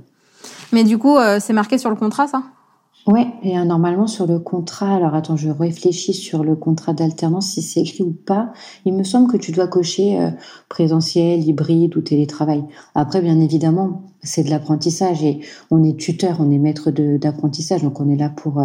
Mais 0.73 0.85
du 0.85 0.99
coup, 0.99 1.19
c'est 1.39 1.53
marqué 1.53 1.77
sur 1.79 1.91
le 1.91 1.97
contrat, 1.97 2.27
ça? 2.27 2.43
Ouais, 3.07 3.27
et 3.43 3.59
euh, 3.59 3.65
normalement 3.65 4.07
sur 4.07 4.27
le 4.27 4.39
contrat, 4.39 4.95
alors 4.95 5.15
attends, 5.15 5.37
je 5.37 5.49
réfléchis 5.49 6.13
sur 6.13 6.45
le 6.45 6.55
contrat 6.55 6.93
d'alternance 6.93 7.53
si 7.53 7.63
c'est 7.63 7.81
écrit 7.81 8.05
ou 8.05 8.13
pas. 8.13 8.53
Il 8.85 8.93
me 8.95 9.05
semble 9.05 9.31
que 9.33 9.39
tu 9.39 9.53
dois 9.53 9.69
cocher 9.69 10.21
euh, 10.21 10.31
présentiel, 10.69 11.43
hybride 11.43 11.97
ou 11.97 12.03
télétravail. 12.03 12.63
Après, 12.95 13.23
bien 13.23 13.41
évidemment, 13.41 14.03
c'est 14.23 14.45
de 14.45 14.51
l'apprentissage 14.51 15.25
et 15.25 15.41
on 15.71 15.83
est 15.83 15.99
tuteur, 15.99 16.37
on 16.41 16.51
est 16.51 16.59
maître 16.59 16.91
d'apprentissage, 16.91 17.83
donc 17.83 18.01
on 18.01 18.09
est 18.11 18.17
là 18.17 18.29
pour 18.29 18.63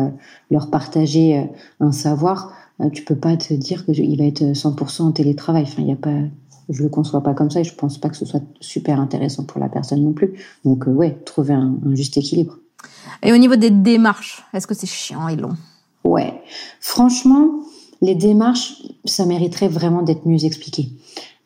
leur 0.51 0.69
partager 0.69 1.49
un 1.79 1.93
savoir. 1.93 2.51
tu 2.91 3.05
peux 3.05 3.15
pas 3.15 3.37
te 3.37 3.53
dire 3.53 3.85
qu'il 3.85 4.17
va 4.17 4.25
être 4.25 4.43
100% 4.43 5.03
en 5.03 5.11
télétravail. 5.13 5.63
Enfin, 5.63 5.81
il 5.81 5.85
n'y 5.85 5.93
a 5.93 5.95
pas, 5.95 6.19
je 6.67 6.83
le 6.83 6.89
conçois 6.89 7.23
pas 7.23 7.33
comme 7.33 7.49
ça 7.49 7.61
et 7.61 7.63
je 7.63 7.73
pense 7.73 7.97
pas 7.97 8.09
que 8.09 8.17
ce 8.17 8.25
soit 8.25 8.43
super 8.59 8.99
intéressant 8.99 9.45
pour 9.45 9.61
la 9.61 9.69
personne 9.69 10.03
non 10.03 10.11
plus. 10.11 10.33
Donc 10.65 10.87
ouais, 10.87 11.17
trouver 11.23 11.53
un 11.53 11.79
juste 11.93 12.17
équilibre. 12.17 12.57
Et 13.23 13.33
au 13.33 13.37
niveau 13.37 13.55
des 13.55 13.69
démarches, 13.71 14.43
est-ce 14.53 14.67
que 14.67 14.73
c'est 14.73 14.87
chiant 14.87 15.27
et 15.27 15.35
long? 15.35 15.55
Ouais, 16.03 16.41
franchement, 16.79 17.61
les 18.01 18.15
démarches, 18.15 18.83
ça 19.05 19.25
mériterait 19.25 19.67
vraiment 19.67 20.03
d'être 20.03 20.25
mieux 20.25 20.45
expliqué. 20.45 20.89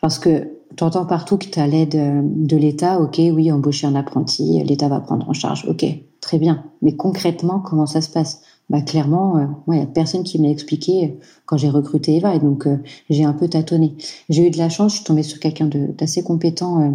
Parce 0.01 0.19
que 0.19 0.47
tu 0.75 0.83
entends 0.83 1.05
partout 1.05 1.37
que 1.37 1.47
tu 1.47 1.59
as 1.59 1.67
l'aide 1.67 1.95
euh, 1.95 2.21
de 2.23 2.57
l'État, 2.57 2.99
ok, 2.99 3.17
oui, 3.17 3.51
embaucher 3.51 3.87
un 3.87 3.95
apprenti, 3.95 4.63
l'État 4.63 4.87
va 4.87 4.99
prendre 4.99 5.29
en 5.29 5.33
charge, 5.33 5.65
ok, 5.67 5.85
très 6.21 6.37
bien. 6.37 6.63
Mais 6.81 6.95
concrètement, 6.95 7.59
comment 7.59 7.85
ça 7.85 8.01
se 8.01 8.09
passe? 8.09 8.41
Bah, 8.69 8.81
Clairement, 8.81 9.39
il 9.39 9.73
euh, 9.73 9.77
n'y 9.77 9.81
a 9.81 9.85
personne 9.87 10.23
qui 10.23 10.39
m'a 10.39 10.49
expliqué 10.49 11.05
euh, 11.05 11.25
quand 11.45 11.57
j'ai 11.57 11.69
recruté 11.69 12.15
Eva, 12.17 12.35
et 12.35 12.39
donc 12.39 12.67
j'ai 13.09 13.23
un 13.23 13.33
peu 13.33 13.47
tâtonné. 13.47 13.95
J'ai 14.29 14.47
eu 14.47 14.51
de 14.51 14.57
la 14.57 14.69
chance, 14.69 14.91
je 14.91 14.97
suis 14.97 15.05
tombée 15.05 15.23
sur 15.23 15.39
quelqu'un 15.39 15.67
d'assez 15.67 16.23
compétent 16.23 16.93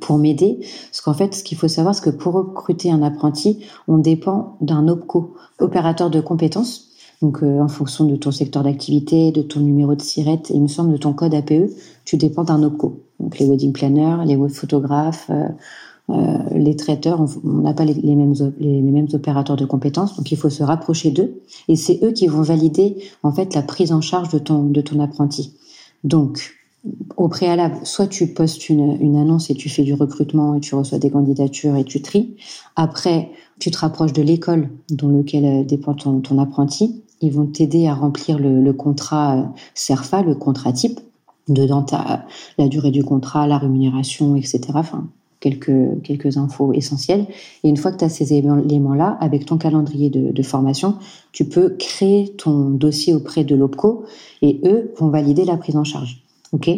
pour 0.00 0.18
m'aider. 0.18 0.58
Parce 0.90 1.00
qu'en 1.00 1.14
fait, 1.14 1.34
ce 1.34 1.44
qu'il 1.44 1.58
faut 1.58 1.68
savoir, 1.68 1.94
c'est 1.94 2.04
que 2.04 2.10
pour 2.10 2.34
recruter 2.34 2.90
un 2.90 3.02
apprenti, 3.02 3.64
on 3.88 3.98
dépend 3.98 4.56
d'un 4.60 4.88
OPCO, 4.88 5.34
opérateur 5.58 6.10
de 6.10 6.20
compétences. 6.20 6.88
Donc, 7.22 7.42
euh, 7.42 7.60
en 7.60 7.68
fonction 7.68 8.06
de 8.06 8.16
ton 8.16 8.30
secteur 8.30 8.62
d'activité, 8.62 9.30
de 9.30 9.42
ton 9.42 9.60
numéro 9.60 9.94
de 9.94 10.00
SIRET, 10.00 10.42
et 10.48 10.54
il 10.54 10.62
me 10.62 10.68
semble 10.68 10.92
de 10.92 10.96
ton 10.96 11.12
code 11.12 11.34
APE, 11.34 11.70
tu 12.04 12.16
dépends 12.16 12.44
d'un 12.44 12.62
OPCO. 12.62 13.02
Donc, 13.20 13.38
les 13.38 13.46
wedding 13.46 13.72
planners, 13.72 14.24
les 14.24 14.36
photographes, 14.48 15.28
euh, 15.30 15.48
euh, 16.10 16.38
les 16.52 16.74
traiteurs, 16.76 17.24
on 17.44 17.48
n'a 17.60 17.74
pas 17.74 17.84
les, 17.84 17.94
mêmes, 18.16 18.34
les, 18.58 18.80
mêmes 18.80 19.06
opérateurs 19.12 19.56
de 19.56 19.64
compétences, 19.64 20.16
donc 20.16 20.32
il 20.32 20.36
faut 20.36 20.50
se 20.50 20.62
rapprocher 20.62 21.10
d'eux. 21.10 21.42
Et 21.68 21.76
c'est 21.76 22.00
eux 22.02 22.12
qui 22.12 22.26
vont 22.26 22.42
valider 22.42 22.96
en 23.22 23.32
fait 23.32 23.54
la 23.54 23.62
prise 23.62 23.92
en 23.92 24.00
charge 24.00 24.30
de 24.30 24.38
ton, 24.38 24.64
de 24.64 24.80
ton 24.80 24.98
apprenti. 24.98 25.54
Donc, 26.02 26.59
au 27.16 27.28
préalable, 27.28 27.76
soit 27.84 28.06
tu 28.06 28.28
postes 28.28 28.68
une, 28.68 29.16
annonce 29.16 29.50
et 29.50 29.54
tu 29.54 29.68
fais 29.68 29.82
du 29.82 29.94
recrutement 29.94 30.54
et 30.54 30.60
tu 30.60 30.74
reçois 30.74 30.98
des 30.98 31.10
candidatures 31.10 31.76
et 31.76 31.84
tu 31.84 32.00
tries. 32.00 32.36
Après, 32.76 33.30
tu 33.58 33.70
te 33.70 33.78
rapproches 33.78 34.12
de 34.12 34.22
l'école 34.22 34.70
dans 34.90 35.08
laquelle 35.08 35.66
dépend 35.66 35.94
ton, 35.94 36.38
apprenti 36.38 37.02
ils 37.22 37.32
vont 37.32 37.46
t'aider 37.46 37.86
à 37.86 37.94
remplir 37.94 38.38
le, 38.38 38.72
contrat 38.72 39.36
euh, 39.36 39.42
CERFA, 39.74 40.22
le 40.22 40.34
contrat 40.34 40.72
type. 40.72 41.00
Dedans, 41.48 41.82
tu 41.82 41.94
la 42.56 42.68
durée 42.68 42.90
du 42.90 43.04
contrat, 43.04 43.46
la 43.46 43.58
rémunération, 43.58 44.36
etc. 44.36 44.60
Enfin, 44.74 45.08
quelques, 45.40 46.02
quelques 46.02 46.36
infos 46.36 46.72
essentielles. 46.72 47.26
Et 47.64 47.68
une 47.68 47.76
fois 47.76 47.92
que 47.92 47.98
tu 47.98 48.04
as 48.04 48.08
ces 48.08 48.32
éléments-là, 48.34 49.18
avec 49.20 49.46
ton 49.46 49.58
calendrier 49.58 50.10
de, 50.10 50.42
formation, 50.42 50.96
tu 51.32 51.44
peux 51.44 51.70
créer 51.78 52.34
ton 52.36 52.70
dossier 52.70 53.14
auprès 53.14 53.44
de 53.44 53.54
l'OPCO 53.54 54.04
et 54.42 54.60
eux 54.64 54.92
vont 54.98 55.08
valider 55.08 55.44
la 55.44 55.56
prise 55.56 55.76
en 55.76 55.84
charge. 55.84 56.22
OK 56.52 56.70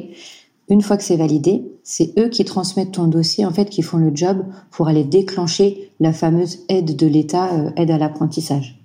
Une 0.69 0.83
fois 0.83 0.97
que 0.97 1.03
c'est 1.03 1.17
validé, 1.17 1.65
c'est 1.83 2.13
eux 2.19 2.29
qui 2.29 2.45
transmettent 2.45 2.93
ton 2.93 3.07
dossier, 3.07 3.45
en 3.45 3.51
fait, 3.53 3.69
qui 3.69 3.83
font 3.83 3.99
le 3.99 4.15
job 4.15 4.45
pour 4.71 4.89
aller 4.89 5.05
déclencher 5.05 5.93
la 6.01 6.13
fameuse 6.13 6.61
aide 6.69 6.97
de 6.97 7.07
l'État, 7.07 7.53
euh, 7.55 7.71
aide 7.77 7.91
à 7.91 7.99
l'apprentissage. 7.99 8.81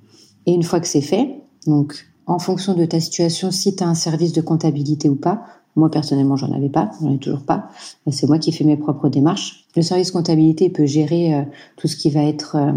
Et 0.45 0.53
une 0.53 0.63
fois 0.63 0.79
que 0.79 0.87
c'est 0.87 1.01
fait, 1.01 1.41
donc, 1.65 2.07
en 2.25 2.39
fonction 2.39 2.73
de 2.73 2.85
ta 2.85 2.99
situation, 2.99 3.51
si 3.51 3.75
tu 3.75 3.83
as 3.83 3.87
un 3.87 3.95
service 3.95 4.33
de 4.33 4.41
comptabilité 4.41 5.09
ou 5.09 5.15
pas, 5.15 5.43
moi 5.75 5.91
personnellement, 5.91 6.35
j'en 6.35 6.51
avais 6.51 6.69
pas, 6.69 6.91
j'en 7.01 7.13
ai 7.13 7.17
toujours 7.19 7.43
pas. 7.43 7.69
C'est 8.09 8.27
moi 8.27 8.39
qui 8.39 8.51
fais 8.51 8.63
mes 8.63 8.77
propres 8.77 9.09
démarches. 9.09 9.65
Le 9.75 9.83
service 9.83 10.11
comptabilité 10.11 10.69
peut 10.69 10.85
gérer 10.85 11.35
euh, 11.35 11.43
tout 11.77 11.87
ce 11.87 11.95
qui 11.95 12.09
va 12.09 12.23
être 12.23 12.55
euh, 12.55 12.71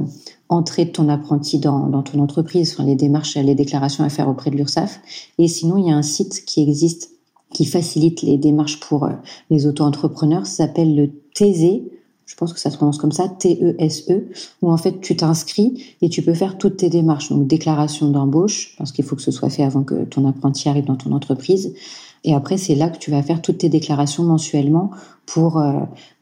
entrée 0.48 0.84
de 0.84 0.90
ton 0.90 1.08
apprenti 1.08 1.58
dans, 1.58 1.86
dans 1.86 2.02
ton 2.02 2.20
entreprise, 2.20 2.74
enfin, 2.74 2.84
les 2.84 2.96
démarches, 2.96 3.36
les 3.36 3.54
déclarations 3.54 4.04
à 4.04 4.10
faire 4.10 4.28
auprès 4.28 4.50
de 4.50 4.56
l'URSSAF. 4.56 5.00
Et 5.38 5.48
sinon, 5.48 5.78
il 5.78 5.88
y 5.88 5.90
a 5.90 5.96
un 5.96 6.02
site 6.02 6.44
qui 6.44 6.62
existe 6.62 7.10
qui 7.52 7.64
facilite 7.64 8.22
les 8.22 8.38
démarches 8.38 8.80
pour 8.80 9.04
euh, 9.04 9.12
les 9.50 9.66
auto-entrepreneurs, 9.66 10.46
s'appelle 10.46 10.94
le 10.94 11.10
TZ, 11.34 11.82
je 12.30 12.36
pense 12.36 12.52
que 12.52 12.60
ça 12.60 12.70
se 12.70 12.76
prononce 12.76 12.98
comme 12.98 13.10
ça, 13.10 13.28
T-E-S-E, 13.28 14.12
e, 14.12 14.28
où 14.62 14.70
en 14.70 14.76
fait 14.76 15.00
tu 15.00 15.16
t'inscris 15.16 15.96
et 16.00 16.08
tu 16.08 16.22
peux 16.22 16.34
faire 16.34 16.58
toutes 16.58 16.76
tes 16.76 16.88
démarches, 16.88 17.30
donc 17.30 17.48
déclaration 17.48 18.08
d'embauche, 18.08 18.76
parce 18.78 18.92
qu'il 18.92 19.04
faut 19.04 19.16
que 19.16 19.22
ce 19.22 19.32
soit 19.32 19.50
fait 19.50 19.64
avant 19.64 19.82
que 19.82 20.04
ton 20.04 20.28
apprenti 20.28 20.68
arrive 20.68 20.84
dans 20.84 20.94
ton 20.94 21.10
entreprise. 21.10 21.74
Et 22.22 22.32
après, 22.32 22.56
c'est 22.56 22.76
là 22.76 22.88
que 22.88 22.98
tu 22.98 23.10
vas 23.10 23.22
faire 23.22 23.42
toutes 23.42 23.58
tes 23.58 23.68
déclarations 23.68 24.22
mensuellement 24.22 24.90
pour 25.26 25.58
euh, 25.58 25.72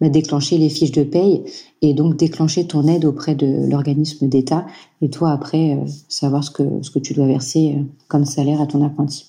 bah, 0.01 0.09
déclencher 0.09 0.57
les 0.57 0.71
fiches 0.71 0.93
de 0.93 1.03
paye 1.03 1.43
et 1.83 1.93
donc 1.93 2.17
déclencher 2.17 2.67
ton 2.67 2.87
aide 2.87 3.05
auprès 3.05 3.35
de 3.35 3.69
l'organisme 3.69 4.29
d'État. 4.29 4.65
Et 5.03 5.11
toi, 5.11 5.31
après, 5.33 5.73
euh, 5.73 5.85
savoir 6.09 6.43
ce 6.43 6.51
que, 6.51 6.63
ce 6.83 6.91
que 6.91 7.01
tu 7.01 7.13
dois 7.13 7.27
verser 7.27 7.85
comme 8.07 8.25
salaire 8.25 8.63
à 8.63 8.67
ton 8.67 8.83
apprenti. 8.83 9.28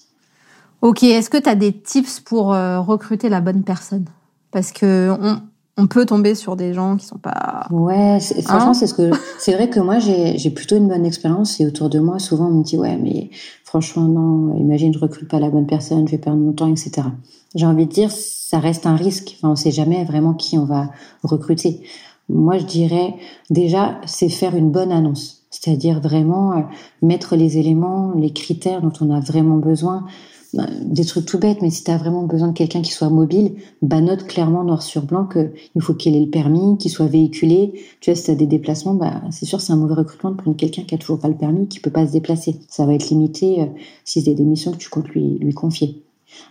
Ok, 0.81 1.03
est-ce 1.03 1.29
que 1.29 1.37
tu 1.37 1.49
as 1.49 1.55
des 1.55 1.73
tips 1.73 2.21
pour 2.21 2.47
recruter 2.47 3.29
la 3.29 3.41
bonne 3.41 3.63
personne? 3.63 4.05
Parce 4.51 4.71
que 4.71 5.09
on, 5.21 5.41
on 5.79 5.87
peut 5.87 6.05
tomber 6.05 6.35
sur 6.35 6.55
des 6.55 6.73
gens 6.73 6.97
qui 6.97 7.05
sont 7.05 7.17
pas. 7.17 7.65
Ouais, 7.71 8.19
franchement, 8.43 8.71
hein? 8.71 8.73
c'est 8.73 8.87
ce 8.87 8.93
que 8.93 9.11
c'est 9.39 9.53
vrai 9.53 9.69
que 9.69 9.79
moi 9.79 9.97
j'ai 9.99 10.49
plutôt 10.49 10.75
une 10.75 10.89
bonne 10.89 11.05
expérience 11.05 11.59
et 11.61 11.65
autour 11.65 11.89
de 11.89 11.99
moi 11.99 12.19
souvent 12.19 12.47
on 12.47 12.55
me 12.55 12.63
dit 12.63 12.77
ouais 12.77 12.97
mais 12.97 13.29
franchement 13.63 14.03
non, 14.03 14.55
imagine 14.57 14.93
je 14.93 14.99
recrute 14.99 15.29
pas 15.29 15.39
la 15.39 15.49
bonne 15.49 15.67
personne, 15.67 16.05
je 16.07 16.11
vais 16.11 16.17
perdre 16.17 16.39
mon 16.39 16.51
temps, 16.51 16.67
etc. 16.67 17.07
J'ai 17.55 17.65
envie 17.65 17.85
de 17.85 17.91
dire 17.91 18.11
ça 18.11 18.59
reste 18.59 18.85
un 18.85 18.95
risque. 18.95 19.37
Enfin, 19.37 19.51
on 19.51 19.55
sait 19.55 19.71
jamais 19.71 20.03
vraiment 20.03 20.33
qui 20.33 20.57
on 20.57 20.65
va 20.65 20.89
recruter. 21.23 21.81
Moi 22.27 22.57
je 22.57 22.65
dirais 22.65 23.15
déjà 23.49 24.01
c'est 24.05 24.29
faire 24.29 24.55
une 24.55 24.71
bonne 24.71 24.91
annonce, 24.91 25.45
c'est-à-dire 25.49 26.01
vraiment 26.01 26.57
euh, 26.57 26.61
mettre 27.01 27.37
les 27.37 27.57
éléments, 27.57 28.13
les 28.17 28.33
critères 28.33 28.81
dont 28.81 28.93
on 28.99 29.11
a 29.11 29.21
vraiment 29.21 29.57
besoin. 29.57 30.05
Bah, 30.53 30.65
des 30.83 31.05
trucs 31.05 31.27
tout 31.27 31.37
bêtes, 31.37 31.61
mais 31.61 31.69
si 31.69 31.83
tu 31.83 31.91
as 31.91 31.97
vraiment 31.97 32.23
besoin 32.23 32.47
de 32.47 32.53
quelqu'un 32.53 32.81
qui 32.81 32.91
soit 32.91 33.09
mobile, 33.09 33.53
bah 33.83 34.01
note 34.01 34.25
clairement 34.25 34.63
noir 34.63 34.81
sur 34.81 35.03
blanc 35.03 35.27
qu'il 35.27 35.81
faut 35.81 35.93
qu'il 35.93 36.15
ait 36.15 36.25
le 36.25 36.29
permis, 36.29 36.75
qu'il 36.79 36.89
soit 36.89 37.05
véhiculé. 37.05 37.73
Tu 37.99 38.09
vois, 38.09 38.15
si 38.15 38.23
tu 38.23 38.31
as 38.31 38.35
des 38.35 38.47
déplacements, 38.47 38.95
bah, 38.95 39.21
c'est 39.29 39.45
sûr 39.45 39.61
c'est 39.61 39.73
un 39.73 39.75
mauvais 39.75 39.93
recrutement 39.93 40.31
de 40.31 40.37
prendre 40.37 40.57
quelqu'un 40.57 40.83
qui 40.83 40.95
a 40.95 40.97
toujours 40.97 41.19
pas 41.19 41.27
le 41.27 41.37
permis, 41.37 41.67
qui 41.67 41.79
peut 41.79 41.91
pas 41.91 42.07
se 42.07 42.13
déplacer. 42.13 42.55
Ça 42.67 42.87
va 42.87 42.95
être 42.95 43.09
limité 43.09 43.61
euh, 43.61 43.65
si 44.05 44.21
c'est 44.23 44.33
des 44.33 44.43
missions 44.43 44.71
que 44.71 44.77
tu 44.77 44.89
comptes 44.89 45.09
lui, 45.09 45.37
lui 45.37 45.53
confier. 45.53 46.01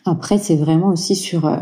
Après, 0.05 0.39
c'est 0.39 0.57
vraiment 0.57 0.89
aussi 0.89 1.17
sur... 1.17 1.47
Euh, 1.47 1.57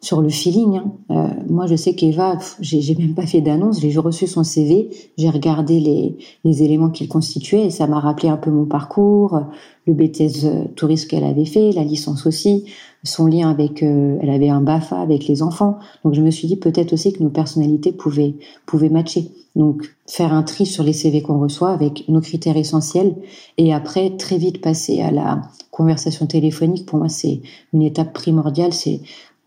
sur 0.00 0.22
le 0.22 0.28
feeling. 0.28 0.78
Hein. 0.78 0.92
Euh, 1.10 1.28
moi, 1.48 1.66
je 1.66 1.76
sais 1.76 1.94
qu'Eva, 1.94 2.38
j'ai 2.60 2.94
même 2.94 3.14
pas 3.14 3.26
fait 3.26 3.40
d'annonce, 3.40 3.80
j'ai 3.80 3.96
reçu 3.98 4.26
son 4.26 4.44
CV, 4.44 4.90
j'ai 5.18 5.30
regardé 5.30 5.78
les, 5.80 6.16
les 6.44 6.62
éléments 6.62 6.90
qu'il 6.90 7.08
constituait 7.08 7.66
et 7.66 7.70
ça 7.70 7.86
m'a 7.86 8.00
rappelé 8.00 8.28
un 8.28 8.36
peu 8.36 8.50
mon 8.50 8.64
parcours, 8.64 9.40
le 9.86 9.94
BTS 9.94 10.44
euh, 10.44 10.64
touriste 10.76 11.08
qu'elle 11.08 11.24
avait 11.24 11.44
fait, 11.44 11.72
la 11.72 11.84
licence 11.84 12.26
aussi, 12.26 12.64
son 13.02 13.26
lien 13.26 13.50
avec, 13.50 13.82
euh, 13.82 14.18
elle 14.22 14.30
avait 14.30 14.48
un 14.48 14.60
BAFA 14.60 15.00
avec 15.00 15.26
les 15.26 15.42
enfants. 15.42 15.78
Donc, 16.04 16.14
je 16.14 16.22
me 16.22 16.30
suis 16.30 16.48
dit 16.48 16.56
peut-être 16.56 16.92
aussi 16.92 17.12
que 17.12 17.22
nos 17.22 17.30
personnalités 17.30 17.92
pouvaient, 17.92 18.34
pouvaient 18.66 18.90
matcher. 18.90 19.30
Donc, 19.56 19.96
faire 20.06 20.32
un 20.32 20.42
tri 20.42 20.64
sur 20.64 20.84
les 20.84 20.92
CV 20.92 21.22
qu'on 21.22 21.40
reçoit 21.40 21.70
avec 21.70 22.08
nos 22.08 22.20
critères 22.20 22.56
essentiels 22.56 23.16
et 23.58 23.74
après, 23.74 24.16
très 24.16 24.38
vite 24.38 24.60
passer 24.60 25.00
à 25.00 25.10
la 25.10 25.42
conversation 25.70 26.26
téléphonique. 26.26 26.86
Pour 26.86 26.98
moi, 26.98 27.08
c'est 27.08 27.40
une 27.72 27.82
étape 27.82 28.12
primordiale. 28.12 28.72
C'est 28.72 29.00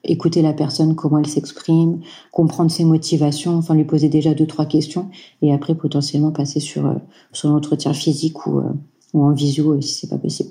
écouter 0.04 0.42
la 0.42 0.54
personne, 0.54 0.96
comment 0.96 1.20
elle 1.20 1.28
s'exprime, 1.28 2.02
comprendre 2.32 2.70
ses 2.70 2.84
motivations, 2.84 3.56
enfin 3.58 3.74
lui 3.74 3.86
poser 3.86 4.10
déjà 4.10 4.34
deux 4.34 4.46
trois 4.48 4.66
questions 4.66 5.10
et 5.42 5.54
après 5.54 5.76
potentiellement 5.76 6.32
passer 6.32 6.60
sur 6.60 6.86
euh, 6.86 6.96
sur 7.32 7.50
l'entretien 7.50 7.94
physique 7.94 8.46
ou 8.46 8.60
euh, 8.60 8.74
ou 9.14 9.24
en 9.24 9.32
visio 9.32 9.74
euh, 9.74 9.82
si 9.82 9.94
c'est 9.94 10.10
pas 10.10 10.18
possible. 10.18 10.50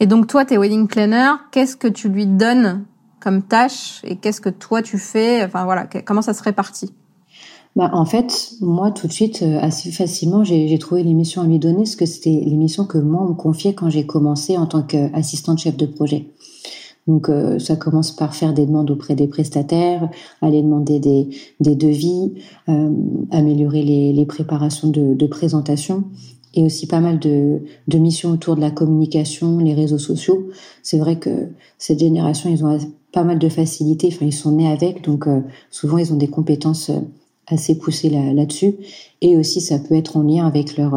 Et 0.00 0.06
donc 0.06 0.26
toi, 0.26 0.44
t'es 0.44 0.58
wedding 0.58 0.86
planner, 0.86 1.32
qu'est-ce 1.50 1.76
que 1.76 1.88
tu 1.88 2.08
lui 2.08 2.26
donnes 2.26 2.84
comme 3.20 3.42
tâche 3.42 4.00
et 4.04 4.16
qu'est-ce 4.16 4.40
que 4.40 4.50
toi 4.50 4.82
tu 4.82 4.98
fais? 4.98 5.44
Enfin 5.44 5.64
voilà, 5.64 5.86
comment 6.04 6.22
ça 6.22 6.34
se 6.34 6.42
répartit? 6.42 6.92
Bah, 7.76 7.90
en 7.92 8.04
fait, 8.04 8.52
moi, 8.60 8.92
tout 8.92 9.08
de 9.08 9.12
suite, 9.12 9.42
assez 9.42 9.90
facilement, 9.90 10.44
j'ai 10.44 10.78
trouvé 10.78 11.02
l'émission 11.02 11.42
à 11.42 11.44
lui 11.44 11.58
donner, 11.58 11.78
parce 11.78 11.96
que 11.96 12.06
c'était 12.06 12.30
l'émission 12.30 12.84
que 12.84 12.98
moi, 12.98 13.22
on 13.24 13.30
me 13.30 13.34
confiait 13.34 13.74
quand 13.74 13.90
j'ai 13.90 14.06
commencé 14.06 14.56
en 14.56 14.66
tant 14.66 14.82
qu'assistante 14.82 15.58
chef 15.58 15.76
de 15.76 15.86
projet. 15.86 16.28
Donc 17.06 17.28
euh, 17.28 17.58
ça 17.58 17.76
commence 17.76 18.12
par 18.12 18.34
faire 18.34 18.54
des 18.54 18.66
demandes 18.66 18.90
auprès 18.90 19.14
des 19.14 19.28
prestataires, 19.28 20.08
aller 20.40 20.62
demander 20.62 21.00
des, 21.00 21.28
des 21.60 21.74
devis, 21.74 22.32
euh, 22.68 22.90
améliorer 23.30 23.82
les, 23.82 24.12
les 24.12 24.26
préparations 24.26 24.88
de, 24.88 25.14
de, 25.14 25.26
présentation 25.26 26.04
et 26.54 26.64
aussi 26.64 26.86
pas 26.86 27.00
mal 27.00 27.18
de, 27.18 27.60
de, 27.88 27.98
missions 27.98 28.30
autour 28.30 28.56
de 28.56 28.62
la 28.62 28.70
communication, 28.70 29.58
les 29.58 29.74
réseaux 29.74 29.98
sociaux. 29.98 30.48
C'est 30.82 30.98
vrai 30.98 31.18
que 31.18 31.48
cette 31.78 31.98
génération, 31.98 32.48
ils 32.48 32.64
ont 32.64 32.78
pas 33.12 33.24
mal 33.24 33.38
de 33.38 33.48
facilité, 33.48 34.08
enfin 34.10 34.26
ils 34.26 34.32
sont 34.32 34.52
nés 34.52 34.70
avec, 34.70 35.04
donc 35.04 35.26
euh, 35.26 35.40
souvent 35.70 35.98
ils 35.98 36.12
ont 36.12 36.16
des 36.16 36.28
compétences 36.28 36.90
assez 37.46 37.76
poussées 37.76 38.08
là-dessus. 38.08 38.76
et 39.20 39.36
aussi 39.36 39.60
ça 39.60 39.78
peut 39.78 39.94
être 39.94 40.16
en 40.16 40.22
lien 40.22 40.46
avec 40.46 40.78
leur, 40.78 40.94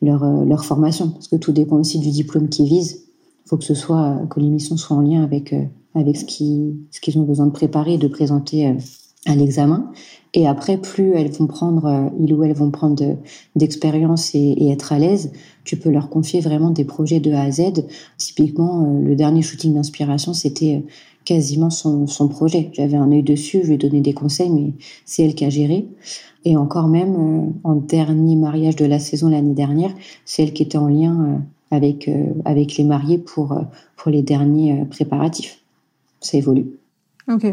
leur, 0.00 0.24
leur 0.24 0.64
formation, 0.64 1.10
parce 1.10 1.26
que 1.26 1.34
tout 1.34 1.50
dépend 1.50 1.74
aussi 1.80 1.98
du 1.98 2.10
diplôme 2.10 2.48
qu'ils 2.48 2.68
visent 2.68 3.09
faut 3.50 3.56
que 3.56 3.64
ce 3.64 3.74
soit 3.74 4.20
que 4.30 4.38
l'émission 4.38 4.76
soit 4.76 4.96
en 4.96 5.00
lien 5.00 5.24
avec 5.24 5.52
euh, 5.52 5.64
avec 5.96 6.16
ce 6.16 6.24
qui 6.24 6.72
ce 6.92 7.00
qu'ils 7.00 7.18
ont 7.18 7.24
besoin 7.24 7.46
de 7.46 7.50
préparer 7.50 7.94
et 7.94 7.98
de 7.98 8.06
présenter 8.06 8.68
euh, 8.68 8.74
à 9.26 9.34
l'examen. 9.34 9.90
Et 10.32 10.46
après, 10.46 10.78
plus 10.78 11.12
elles 11.14 11.32
vont 11.32 11.48
prendre, 11.48 11.84
euh, 11.86 12.08
ils 12.20 12.32
ou 12.32 12.44
elles 12.44 12.54
vont 12.54 12.70
prendre 12.70 13.18
d'expérience 13.56 14.34
et, 14.36 14.70
être 14.70 14.92
à 14.92 15.00
l'aise, 15.00 15.32
tu 15.64 15.76
peux 15.76 15.90
leur 15.90 16.08
confier 16.08 16.40
vraiment 16.40 16.70
des 16.70 16.84
projets 16.84 17.18
de 17.18 17.32
A 17.32 17.42
à 17.42 17.50
Z. 17.50 17.84
Typiquement, 18.16 19.00
le 19.02 19.16
dernier 19.16 19.42
shooting 19.42 19.74
d'inspiration, 19.74 20.32
c'était 20.32 20.84
quasiment 21.24 21.68
son, 21.70 22.06
son 22.06 22.28
projet. 22.28 22.70
J'avais 22.72 22.96
un 22.96 23.10
œil 23.10 23.24
dessus, 23.24 23.60
je 23.62 23.66
lui 23.66 23.74
ai 23.74 23.78
donné 23.78 24.00
des 24.00 24.14
conseils, 24.14 24.50
mais 24.50 24.72
c'est 25.04 25.24
elle 25.24 25.34
qui 25.34 25.44
a 25.44 25.50
géré. 25.50 25.88
Et 26.44 26.56
encore 26.56 26.86
même, 26.86 27.52
en 27.64 27.74
dernier 27.74 28.36
mariage 28.36 28.76
de 28.76 28.86
la 28.86 29.00
saison 29.00 29.28
l'année 29.28 29.54
dernière, 29.54 29.92
c'est 30.24 30.44
elle 30.44 30.52
qui 30.52 30.62
était 30.62 30.78
en 30.78 30.88
lien 30.88 31.42
avec, 31.70 32.08
euh, 32.08 32.26
avec 32.44 32.76
les 32.76 32.84
mariés 32.84 33.18
pour, 33.18 33.58
pour 33.96 34.10
les 34.10 34.22
derniers 34.22 34.84
préparatifs. 34.86 35.60
Ça 36.20 36.36
évolue. 36.36 36.66
Ok. 37.30 37.46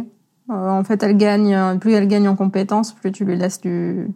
en 0.49 0.83
fait, 0.83 1.03
elle 1.03 1.17
gagne, 1.17 1.79
plus 1.79 1.93
elle 1.93 2.07
gagne 2.07 2.27
en 2.27 2.35
compétences, 2.35 2.93
plus 2.93 3.11
tu 3.11 3.25
lui 3.25 3.37
laisses 3.37 3.61
du. 3.61 4.07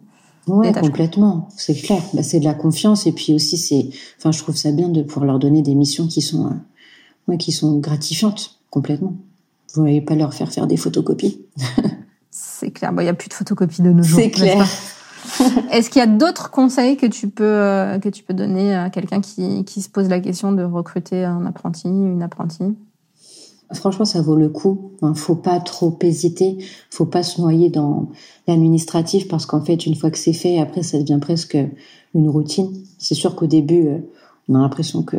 Oui, 0.48 0.72
complètement, 0.72 1.48
c'est 1.56 1.74
clair. 1.74 2.02
Bah, 2.14 2.22
c'est 2.24 2.40
de 2.40 2.44
la 2.44 2.54
confiance 2.54 3.06
et 3.06 3.12
puis 3.12 3.32
aussi 3.32 3.56
c'est, 3.56 3.90
enfin, 4.18 4.32
je 4.32 4.42
trouve 4.42 4.56
ça 4.56 4.72
bien 4.72 4.88
de 4.88 5.02
pouvoir 5.02 5.24
leur 5.24 5.38
donner 5.38 5.62
des 5.62 5.76
missions 5.76 6.08
qui 6.08 6.20
sont, 6.20 6.56
ouais, 7.28 7.38
qui 7.38 7.52
sont 7.52 7.78
gratifiantes 7.78 8.58
complètement. 8.68 9.14
Vous 9.74 9.82
n'allez 9.82 10.00
pas 10.00 10.16
leur 10.16 10.34
faire 10.34 10.52
faire 10.52 10.66
des 10.66 10.76
photocopies? 10.76 11.40
c'est 12.30 12.70
clair. 12.70 12.92
Il 12.98 13.02
n'y 13.02 13.08
a 13.08 13.14
plus 13.14 13.28
de 13.28 13.34
photocopies 13.34 13.82
de 13.82 13.90
nos 13.90 14.02
jours. 14.02 14.18
C'est 14.18 14.30
clair. 14.30 14.66
Est-ce 15.70 15.90
qu'il 15.90 16.00
y 16.00 16.02
a 16.02 16.06
d'autres 16.06 16.50
conseils 16.50 16.96
que 16.96 17.06
tu 17.06 17.28
peux 17.28 17.44
euh, 17.44 17.98
que 17.98 18.08
tu 18.08 18.22
peux 18.22 18.34
donner 18.34 18.74
à 18.74 18.90
quelqu'un 18.90 19.20
qui, 19.20 19.64
qui 19.64 19.82
se 19.82 19.88
pose 19.88 20.08
la 20.08 20.20
question 20.20 20.52
de 20.52 20.62
recruter 20.62 21.24
un 21.24 21.46
apprenti, 21.46 21.88
une 21.88 22.22
apprentie? 22.22 22.74
Franchement, 23.74 24.04
ça 24.04 24.20
vaut 24.20 24.36
le 24.36 24.48
coup. 24.48 24.92
ne 25.02 25.14
faut 25.14 25.34
pas 25.34 25.58
trop 25.60 25.96
hésiter. 26.02 26.58
Faut 26.90 27.06
pas 27.06 27.22
se 27.22 27.40
noyer 27.40 27.70
dans 27.70 28.08
l'administratif 28.46 29.28
parce 29.28 29.46
qu'en 29.46 29.64
fait, 29.64 29.86
une 29.86 29.94
fois 29.94 30.10
que 30.10 30.18
c'est 30.18 30.32
fait, 30.32 30.58
après, 30.58 30.82
ça 30.82 30.98
devient 30.98 31.18
presque 31.20 31.56
une 32.14 32.28
routine. 32.28 32.70
C'est 32.98 33.14
sûr 33.14 33.34
qu'au 33.34 33.46
début, 33.46 33.86
euh, 33.86 33.98
on 34.48 34.56
a 34.56 34.58
l'impression 34.58 35.02
que 35.02 35.16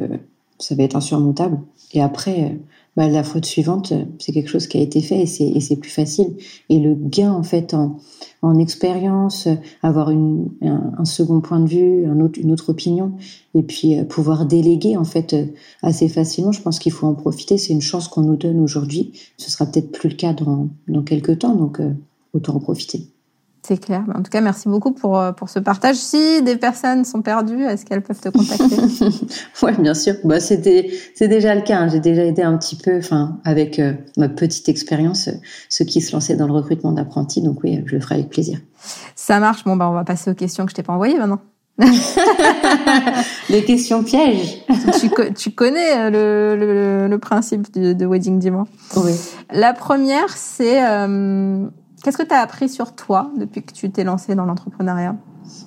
ça 0.59 0.75
va 0.75 0.83
être 0.83 0.95
insurmontable. 0.95 1.59
Et 1.93 2.01
après, 2.01 2.43
euh, 2.43 2.55
bah, 2.95 3.07
la 3.07 3.23
faute 3.23 3.45
suivante, 3.45 3.93
c'est 4.19 4.31
quelque 4.31 4.49
chose 4.49 4.67
qui 4.67 4.77
a 4.77 4.81
été 4.81 5.01
fait 5.01 5.23
et 5.23 5.59
c'est 5.59 5.75
plus 5.77 5.89
facile. 5.89 6.35
Et 6.69 6.79
le 6.79 6.93
gain, 6.93 7.31
en 7.31 7.43
fait, 7.43 7.73
en, 7.73 7.97
en 8.43 8.59
expérience, 8.59 9.47
avoir 9.81 10.11
une, 10.11 10.49
un, 10.61 11.05
second 11.05 11.41
point 11.41 11.59
de 11.59 11.67
vue, 11.67 12.05
un 12.05 12.19
autre, 12.19 12.39
une 12.39 12.51
autre 12.51 12.69
opinion, 12.69 13.13
et 13.55 13.63
puis 13.63 13.97
euh, 13.97 14.03
pouvoir 14.03 14.45
déléguer, 14.45 14.97
en 14.97 15.05
fait, 15.05 15.33
euh, 15.33 15.45
assez 15.81 16.09
facilement, 16.09 16.51
je 16.51 16.61
pense 16.61 16.77
qu'il 16.77 16.91
faut 16.91 17.07
en 17.07 17.15
profiter. 17.15 17.57
C'est 17.57 17.73
une 17.73 17.81
chance 17.81 18.09
qu'on 18.09 18.21
nous 18.21 18.35
donne 18.35 18.59
aujourd'hui. 18.59 19.13
Ce 19.37 19.49
sera 19.49 19.65
peut-être 19.65 19.91
plus 19.91 20.09
le 20.09 20.15
cas 20.15 20.33
dans, 20.33 20.67
dans 20.89 21.03
quelques 21.03 21.39
temps, 21.39 21.55
donc 21.55 21.79
euh, 21.79 21.93
autant 22.33 22.55
en 22.55 22.59
profiter. 22.59 23.12
C'est 23.65 23.77
clair. 23.77 24.03
En 24.13 24.21
tout 24.21 24.29
cas, 24.29 24.41
merci 24.41 24.67
beaucoup 24.67 24.91
pour, 24.91 25.17
euh, 25.17 25.31
pour 25.31 25.47
ce 25.47 25.57
partage. 25.57 25.95
Si 25.95 26.41
des 26.43 26.57
personnes 26.57 27.05
sont 27.05 27.21
perdues, 27.21 27.63
est-ce 27.63 27.85
qu'elles 27.85 28.01
peuvent 28.01 28.19
te 28.19 28.27
contacter? 28.27 28.75
Oui, 29.61 29.71
bien 29.79 29.93
sûr. 29.93 30.15
Bah, 30.25 30.41
c'est 30.41 30.57
déjà 30.57 31.55
le 31.55 31.61
cas. 31.61 31.79
Hein. 31.79 31.87
J'ai 31.87 32.01
déjà 32.01 32.25
aidé 32.25 32.41
un 32.41 32.57
petit 32.57 32.75
peu, 32.75 32.97
enfin, 32.97 33.39
avec 33.45 33.79
euh, 33.79 33.93
ma 34.17 34.27
petite 34.27 34.67
expérience, 34.67 35.29
euh, 35.29 35.33
ceux 35.69 35.85
qui 35.85 36.01
se 36.01 36.11
lançaient 36.11 36.35
dans 36.35 36.47
le 36.47 36.51
recrutement 36.51 36.91
d'apprentis. 36.91 37.41
Donc 37.41 37.63
oui, 37.63 37.81
je 37.85 37.95
le 37.95 38.01
ferai 38.01 38.15
avec 38.15 38.29
plaisir. 38.29 38.59
Ça 39.15 39.39
marche. 39.39 39.63
Bon, 39.63 39.77
bah, 39.77 39.87
on 39.89 39.93
va 39.93 40.03
passer 40.03 40.29
aux 40.29 40.35
questions 40.35 40.65
que 40.65 40.71
je 40.71 40.75
t'ai 40.75 40.83
pas 40.83 40.93
envoyées 40.93 41.17
maintenant. 41.17 41.39
Les 43.49 43.63
questions 43.63 44.03
pièges. 44.03 44.65
tu, 44.99 45.09
tu, 45.35 45.51
connais 45.51 46.11
le, 46.11 46.57
le, 46.59 47.07
le 47.07 47.17
principe 47.17 47.73
de, 47.73 47.93
de 47.93 48.05
Wedding 48.05 48.39
Diamant. 48.39 48.67
Oui. 48.97 49.13
La 49.51 49.73
première, 49.73 50.29
c'est 50.35 50.81
Qu'est-ce 52.03 52.17
que 52.17 52.23
tu 52.23 52.33
as 52.33 52.41
appris 52.41 52.67
sur 52.67 52.93
toi 52.95 53.31
depuis 53.37 53.63
que 53.63 53.71
tu 53.71 53.89
t'es 53.89 54.03
lancé 54.03 54.35
dans 54.35 54.45
l'entrepreneuriat? 54.45 55.15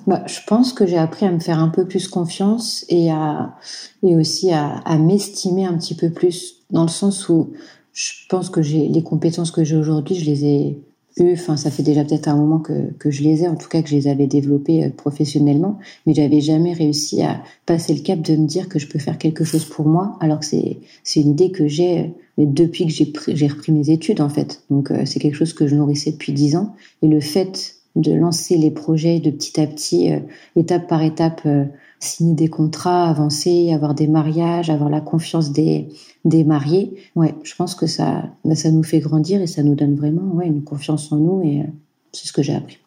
Bah, 0.05 0.23
je 0.27 0.39
pense 0.45 0.71
que 0.71 0.85
j'ai 0.85 0.97
appris 0.97 1.25
à 1.25 1.31
me 1.31 1.39
faire 1.39 1.59
un 1.59 1.69
peu 1.69 1.85
plus 1.85 2.07
confiance 2.07 2.85
et 2.89 3.11
à 3.11 3.55
et 4.03 4.15
aussi 4.15 4.51
à, 4.51 4.97
m'estimer 4.97 5.65
un 5.65 5.77
petit 5.77 5.95
peu 5.95 6.09
plus 6.11 6.63
dans 6.69 6.83
le 6.83 6.89
sens 6.89 7.27
où 7.29 7.51
je 7.93 8.11
pense 8.29 8.49
que 8.49 8.61
j'ai 8.61 8.87
les 8.87 9.03
compétences 9.03 9.51
que 9.51 9.63
j'ai 9.63 9.75
aujourd'hui, 9.75 10.15
je 10.15 10.25
les 10.25 10.45
ai 10.45 10.83
eues. 11.17 11.33
Enfin, 11.33 11.57
ça 11.57 11.71
fait 11.71 11.83
déjà 11.83 12.03
peut-être 12.03 12.27
un 12.27 12.35
moment 12.35 12.59
que, 12.59 12.91
que 12.99 13.09
je 13.09 13.23
les 13.23 13.43
ai, 13.43 13.47
en 13.47 13.55
tout 13.55 13.67
cas 13.67 13.81
que 13.81 13.89
je 13.89 13.95
les 13.95 14.07
avais 14.07 14.27
développées 14.27 14.85
euh, 14.85 14.89
professionnellement, 14.89 15.79
mais 16.05 16.13
j'avais 16.13 16.41
jamais 16.41 16.73
réussi 16.73 17.23
à 17.23 17.41
passer 17.65 17.95
le 17.95 18.01
cap 18.01 18.21
de 18.21 18.35
me 18.35 18.45
dire 18.45 18.69
que 18.69 18.77
je 18.77 18.87
peux 18.87 18.99
faire 18.99 19.17
quelque 19.17 19.43
chose 19.43 19.65
pour 19.65 19.87
moi, 19.87 20.17
alors 20.19 20.39
que 20.39 20.45
c'est 20.45 20.77
c'est 21.03 21.21
une 21.21 21.31
idée 21.31 21.51
que 21.51 21.67
j'ai 21.67 22.13
mais 22.37 22.45
depuis 22.45 22.85
que 22.85 23.35
j'ai 23.35 23.47
repris 23.47 23.71
mes 23.71 23.89
études 23.89 24.21
en 24.21 24.29
fait. 24.29 24.63
Donc 24.69 24.91
euh, 24.91 25.05
c'est 25.05 25.19
quelque 25.19 25.35
chose 25.35 25.53
que 25.53 25.67
je 25.67 25.75
nourrissais 25.75 26.11
depuis 26.11 26.33
dix 26.33 26.55
ans 26.55 26.75
et 27.01 27.07
le 27.07 27.19
fait 27.19 27.75
de 27.95 28.13
lancer 28.13 28.57
les 28.57 28.69
projets 28.69 29.19
de 29.19 29.31
petit 29.31 29.59
à 29.59 29.65
petit, 29.65 30.13
euh, 30.13 30.19
étape 30.55 30.87
par 30.87 31.01
étape, 31.01 31.41
euh, 31.47 31.65
signer 31.99 32.35
des 32.35 32.47
contrats, 32.47 33.09
avancer, 33.09 33.73
avoir 33.73 33.95
des 33.95 34.07
mariages, 34.07 34.69
avoir 34.69 34.89
la 34.89 35.01
confiance 35.01 35.51
des 35.51 35.89
des 36.25 36.43
mariés. 36.43 36.95
Ouais, 37.15 37.33
je 37.43 37.55
pense 37.55 37.73
que 37.73 37.87
ça 37.87 38.23
bah, 38.45 38.55
ça 38.55 38.69
nous 38.69 38.83
fait 38.83 38.99
grandir 38.99 39.41
et 39.41 39.47
ça 39.47 39.63
nous 39.63 39.75
donne 39.75 39.95
vraiment 39.95 40.35
ouais 40.35 40.47
une 40.47 40.63
confiance 40.63 41.11
en 41.11 41.17
nous 41.17 41.41
et 41.43 41.63
c'est 42.11 42.27
ce 42.27 42.33
que 42.33 42.43
j'ai 42.43 42.55
appris. 42.55 42.77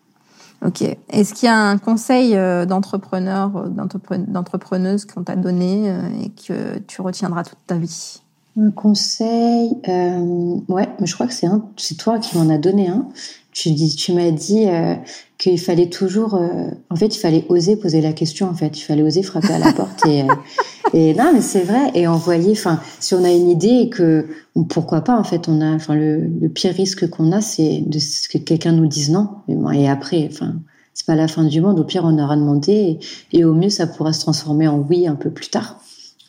Ok. 0.64 0.82
Est-ce 1.08 1.32
qu'il 1.32 1.46
y 1.46 1.50
a 1.50 1.56
un 1.56 1.78
conseil 1.78 2.34
d'entrepreneur, 2.66 3.70
d'entrepreneuse 3.70 5.06
qu'on 5.06 5.24
t'a 5.24 5.34
donné 5.34 5.88
et 6.22 6.28
que 6.28 6.78
tu 6.80 7.00
retiendras 7.00 7.44
toute 7.44 7.58
ta 7.66 7.78
vie? 7.78 8.20
Un 8.58 8.70
conseil, 8.70 9.72
euh, 9.88 10.56
ouais, 10.68 10.88
mais 10.98 11.06
je 11.06 11.14
crois 11.14 11.26
que 11.26 11.32
c'est 11.32 11.94
toi 11.96 12.18
qui 12.18 12.36
m'en 12.36 12.48
as 12.52 12.58
donné 12.58 12.88
un. 12.88 13.08
Tu 13.52 14.12
m'as 14.12 14.30
dit 14.30 14.68
euh, 14.68 14.94
qu'il 15.36 15.58
fallait 15.58 15.88
toujours, 15.88 16.34
euh, 16.34 16.68
en 16.88 16.96
fait, 16.96 17.16
il 17.16 17.18
fallait 17.18 17.44
oser 17.48 17.76
poser 17.76 18.00
la 18.00 18.12
question. 18.12 18.48
En 18.48 18.54
fait, 18.54 18.78
il 18.78 18.82
fallait 18.82 19.02
oser 19.02 19.22
frapper 19.22 19.52
à 19.52 19.58
la 19.58 19.72
porte 19.72 20.06
et, 20.06 20.22
euh, 20.94 21.14
non, 21.14 21.32
mais 21.34 21.40
c'est 21.40 21.64
vrai. 21.64 21.90
Et 21.94 22.06
envoyer, 22.06 22.52
enfin, 22.52 22.80
si 23.00 23.14
on 23.14 23.24
a 23.24 23.30
une 23.30 23.48
idée 23.48 23.82
et 23.82 23.90
que, 23.90 24.26
pourquoi 24.68 25.02
pas, 25.02 25.18
en 25.18 25.24
fait, 25.24 25.48
on 25.48 25.60
a, 25.60 25.72
enfin, 25.74 25.94
le, 25.94 26.48
pire 26.48 26.74
risque 26.74 27.10
qu'on 27.10 27.32
a, 27.32 27.40
c'est 27.40 27.82
de 27.84 27.98
que 28.32 28.38
quelqu'un 28.38 28.72
nous 28.72 28.86
dise 28.86 29.10
non. 29.10 29.28
Et 29.74 29.88
après, 29.88 30.28
enfin, 30.30 30.54
c'est 30.94 31.06
pas 31.06 31.16
la 31.16 31.26
fin 31.26 31.44
du 31.44 31.60
monde. 31.60 31.80
Au 31.80 31.84
pire, 31.84 32.04
on 32.04 32.18
aura 32.18 32.36
demandé 32.36 32.98
et 33.32 33.44
au 33.44 33.54
mieux, 33.54 33.70
ça 33.70 33.86
pourra 33.88 34.12
se 34.12 34.20
transformer 34.20 34.68
en 34.68 34.78
oui 34.78 35.08
un 35.08 35.16
peu 35.16 35.30
plus 35.30 35.48
tard. 35.48 35.80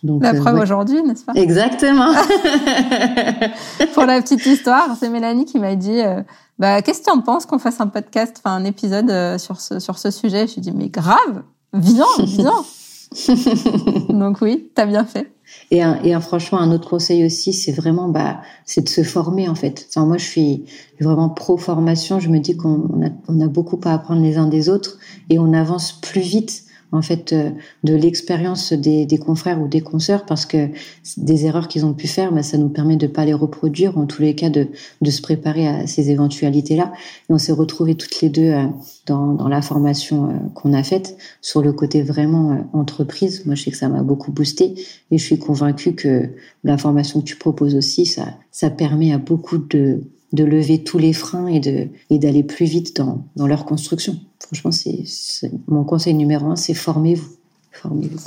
Donc, 0.03 0.23
la 0.23 0.33
euh, 0.33 0.39
preuve 0.39 0.59
aujourd'hui, 0.59 1.03
n'est-ce 1.03 1.23
pas? 1.23 1.33
Exactement. 1.35 2.11
Pour 3.93 4.05
la 4.05 4.21
petite 4.21 4.45
histoire, 4.45 4.95
c'est 4.99 5.09
Mélanie 5.09 5.45
qui 5.45 5.59
m'a 5.59 5.75
dit 5.75 6.01
euh, 6.01 6.21
bah, 6.57 6.81
Qu'est-ce 6.81 7.01
que 7.01 7.05
tu 7.05 7.11
en 7.11 7.21
penses 7.21 7.45
qu'on 7.45 7.59
fasse 7.59 7.79
un 7.81 7.87
podcast, 7.87 8.41
enfin 8.43 8.55
un 8.55 8.65
épisode 8.65 9.11
euh, 9.11 9.37
sur, 9.37 9.61
ce, 9.61 9.79
sur 9.79 9.99
ce 9.99 10.09
sujet? 10.09 10.47
Je 10.47 10.55
lui 10.55 10.61
dit 10.61 10.71
Mais 10.71 10.89
grave 10.89 11.43
Viens, 11.73 12.05
viens 12.19 12.63
Donc 14.09 14.41
oui, 14.41 14.71
t'as 14.73 14.85
bien 14.85 15.05
fait. 15.05 15.31
Et, 15.69 15.83
un, 15.83 16.01
et 16.03 16.13
un, 16.13 16.19
franchement, 16.19 16.59
un 16.59 16.71
autre 16.71 16.89
conseil 16.89 17.25
aussi, 17.25 17.53
c'est 17.53 17.71
vraiment, 17.71 18.09
bah, 18.09 18.41
c'est 18.65 18.81
de 18.81 18.89
se 18.89 19.03
former 19.03 19.49
en 19.49 19.55
fait. 19.55 19.87
Enfin, 19.89 20.05
moi, 20.07 20.17
je 20.17 20.25
suis 20.25 20.65
vraiment 20.99 21.29
pro 21.29 21.57
formation. 21.57 22.19
Je 22.19 22.29
me 22.29 22.39
dis 22.39 22.57
qu'on 22.57 23.05
a, 23.05 23.09
on 23.27 23.39
a 23.39 23.47
beaucoup 23.47 23.79
à 23.83 23.93
apprendre 23.93 24.21
les 24.21 24.37
uns 24.37 24.47
des 24.47 24.67
autres 24.67 24.97
et 25.29 25.37
on 25.37 25.53
avance 25.53 25.91
plus 25.91 26.21
vite 26.21 26.63
en 26.91 27.01
fait 27.01 27.34
euh, 27.34 27.51
de 27.84 27.93
l'expérience 27.93 28.73
des, 28.73 29.06
des, 29.06 29.17
confrères 29.17 29.62
ou 29.62 29.67
des 29.67 29.82
consoeurs 29.82 30.25
parce 30.25 30.45
que 30.45 30.69
des 31.17 31.45
erreurs 31.45 31.67
qu'ils 31.67 31.86
ont 31.86 31.93
pu 31.93 32.08
faire, 32.08 32.32
bah, 32.32 32.43
ça 32.43 32.58
nous 32.58 32.69
permet 32.69 32.97
de 32.97 33.08
pas 33.08 33.25
les 33.25 33.34
reproduire, 33.34 33.97
en 33.97 34.06
tous 34.06 34.21
les 34.21 34.36
cas 34.36 34.49
de, 34.49 34.67
de 35.01 35.12
se 35.12 35.21
préparer 35.21 35.67
à 35.67 35.88
ces 35.88 36.10
éventualités-là. 36.10 36.91
Et 37.30 37.34
on 37.34 37.38
s'est 37.38 37.51
retrouvés 37.51 37.95
toutes 37.95 38.21
les 38.21 38.30
deux 38.30 38.51
euh, 38.51 38.65
dans, 39.06 39.34
dans 39.34 39.47
la 39.47 39.62
formation 39.62 40.30
euh, 40.30 40.34
qu'on 40.54 40.73
a 40.73 40.84
faite 40.84 41.17
sur 41.41 41.62
le 41.62 41.71
côté 41.71 42.01
vraiment 42.01 42.67
entreprise. 42.73 43.45
Moi, 43.45 43.56
je 43.56 43.63
sais 43.63 43.71
que 43.71 43.77
ça 43.77 43.89
m'a 43.89 44.04
beaucoup 44.04 44.32
boosté 44.32 44.75
et 45.12 45.17
je 45.17 45.23
suis 45.23 45.39
convaincue 45.39 45.93
que 45.93 46.30
la 46.63 46.77
formation 46.77 47.21
que 47.21 47.25
tu 47.25 47.38
proposes 47.38 47.75
aussi, 47.75 48.06
ça, 48.06 48.27
ça 48.51 48.69
permet 48.69 49.13
à 49.13 49.17
beaucoup 49.17 49.58
de 49.58 50.01
de 50.33 50.43
lever 50.43 50.83
tous 50.83 50.97
les 50.97 51.13
freins 51.13 51.47
et 51.47 51.59
de 51.59 51.89
et 52.09 52.19
d'aller 52.19 52.43
plus 52.43 52.65
vite 52.65 52.95
dans, 52.95 53.25
dans 53.35 53.47
leur 53.47 53.65
construction. 53.65 54.19
Franchement, 54.39 54.71
c'est 54.71 55.51
mon 55.67 55.83
conseil 55.83 56.13
numéro 56.13 56.47
un, 56.47 56.55
c'est 56.55 56.73
formez-vous, 56.73 57.29
formez-vous. 57.71 58.19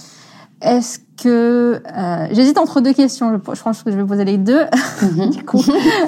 Est-ce 0.60 0.98
que 1.16 1.82
euh, 1.86 2.28
j'hésite 2.32 2.58
entre 2.58 2.80
deux 2.80 2.92
questions. 2.92 3.32
Je, 3.32 3.62
pense 3.62 3.82
que 3.82 3.90
je 3.90 3.96
vais 3.96 4.04
poser 4.04 4.24
les 4.24 4.38
deux. 4.38 4.64
Mhm. 5.02 5.30
du 5.30 5.44
coup, 5.44 5.62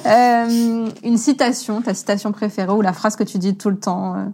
euh, 0.06 0.88
une 1.04 1.18
citation, 1.18 1.82
ta 1.82 1.94
citation 1.94 2.32
préférée 2.32 2.72
ou 2.72 2.80
la 2.80 2.92
phrase 2.92 3.16
que 3.16 3.24
tu 3.24 3.38
dis 3.38 3.56
tout 3.56 3.70
le 3.70 3.78
temps. 3.78 4.14
Euh? 4.14 4.24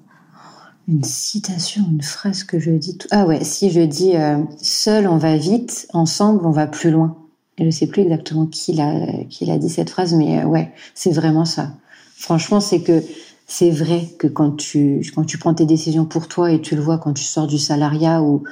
Une 0.88 1.04
citation, 1.04 1.84
une 1.90 2.02
phrase 2.02 2.44
que 2.44 2.58
je 2.58 2.70
dis 2.70 2.98
tout. 2.98 3.08
Ah 3.10 3.26
ouais, 3.26 3.44
si 3.44 3.70
je 3.70 3.80
dis 3.80 4.14
seul 4.60 5.06
on 5.06 5.16
va 5.16 5.36
vite, 5.36 5.86
ensemble 5.92 6.44
on 6.44 6.50
va 6.50 6.66
plus 6.66 6.90
loin. 6.90 7.21
Je 7.58 7.64
ne 7.64 7.70
sais 7.70 7.86
plus 7.86 8.02
exactement 8.02 8.46
qui 8.46 8.72
l'a 8.72 9.24
qui 9.28 9.44
l'a 9.44 9.58
dit 9.58 9.68
cette 9.68 9.90
phrase, 9.90 10.14
mais 10.14 10.42
euh, 10.42 10.46
ouais, 10.46 10.72
c'est 10.94 11.12
vraiment 11.12 11.44
ça. 11.44 11.72
Franchement, 12.16 12.60
c'est 12.60 12.80
que 12.80 13.02
c'est 13.46 13.70
vrai 13.70 14.08
que 14.18 14.26
quand 14.26 14.56
tu 14.56 15.02
quand 15.14 15.24
tu 15.24 15.36
prends 15.36 15.52
tes 15.52 15.66
décisions 15.66 16.06
pour 16.06 16.28
toi 16.28 16.50
et 16.50 16.60
tu 16.60 16.76
le 16.76 16.80
vois 16.80 16.98
quand 16.98 17.12
tu 17.12 17.24
sors 17.24 17.46
du 17.46 17.58
salariat 17.58 18.22
ou 18.22 18.42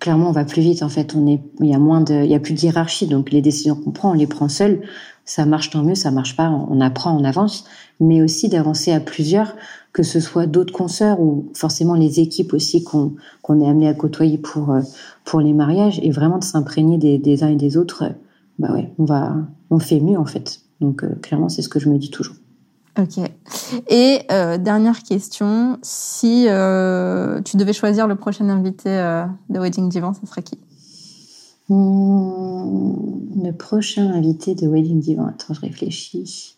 clairement 0.00 0.28
on 0.28 0.32
va 0.32 0.44
plus 0.44 0.60
vite 0.60 0.82
en 0.82 0.90
fait. 0.90 1.14
On 1.14 1.26
est 1.26 1.40
il 1.60 1.66
y 1.66 1.74
a 1.74 1.78
moins 1.78 2.02
de 2.02 2.14
il 2.24 2.30
y 2.30 2.34
a 2.34 2.40
plus 2.40 2.52
de 2.52 2.60
hiérarchie. 2.60 3.06
Donc 3.06 3.30
les 3.30 3.40
décisions 3.40 3.76
qu'on 3.76 3.92
prend 3.92 4.10
on 4.10 4.14
les 4.14 4.26
prend 4.26 4.48
seuls 4.50 4.82
ça 5.24 5.46
marche 5.46 5.70
tant 5.70 5.82
mieux. 5.82 5.94
Ça 5.94 6.10
marche 6.10 6.36
pas 6.36 6.50
on 6.50 6.80
apprend 6.82 7.18
on 7.18 7.24
avance. 7.24 7.64
Mais 8.00 8.20
aussi 8.20 8.50
d'avancer 8.50 8.92
à 8.92 9.00
plusieurs 9.00 9.56
que 9.94 10.02
ce 10.02 10.20
soit 10.20 10.46
d'autres 10.46 10.74
consoeurs 10.74 11.20
ou 11.20 11.50
forcément 11.54 11.94
les 11.94 12.20
équipes 12.20 12.52
aussi 12.52 12.84
qu'on 12.84 13.14
qu'on 13.40 13.62
est 13.62 13.68
amené 13.68 13.88
à 13.88 13.94
côtoyer 13.94 14.36
pour 14.36 14.72
euh, 14.72 14.82
pour 15.24 15.40
les 15.40 15.54
mariages 15.54 15.98
et 16.02 16.10
vraiment 16.10 16.38
de 16.38 16.44
s'imprégner 16.44 16.98
des, 16.98 17.16
des 17.16 17.42
uns 17.42 17.48
et 17.48 17.56
des 17.56 17.78
autres 17.78 18.12
bah 18.58 18.72
ouais, 18.72 18.92
on 18.98 19.04
va, 19.04 19.34
on 19.70 19.78
fait 19.78 20.00
mieux 20.00 20.18
en 20.18 20.24
fait. 20.24 20.60
Donc 20.80 21.04
clairement, 21.20 21.48
c'est 21.48 21.62
ce 21.62 21.68
que 21.68 21.78
je 21.78 21.88
me 21.88 21.98
dis 21.98 22.10
toujours. 22.10 22.36
Ok. 22.98 23.18
Et 23.88 24.20
dernière 24.28 25.02
question, 25.02 25.78
si 25.82 26.46
tu 27.44 27.56
devais 27.56 27.72
choisir 27.72 28.06
le 28.06 28.14
prochain 28.16 28.48
invité 28.48 28.90
de 29.50 29.58
Wedding 29.58 29.88
Divan, 29.88 30.14
ce 30.14 30.26
serait 30.26 30.42
qui? 30.42 30.58
Hmm, 31.68 32.94
Le 33.44 33.52
prochain 33.52 34.10
invité 34.12 34.54
de 34.54 34.66
Wedding 34.66 35.00
Divan, 35.00 35.26
attends, 35.26 35.52
je 35.52 35.60
réfléchis. 35.60 36.56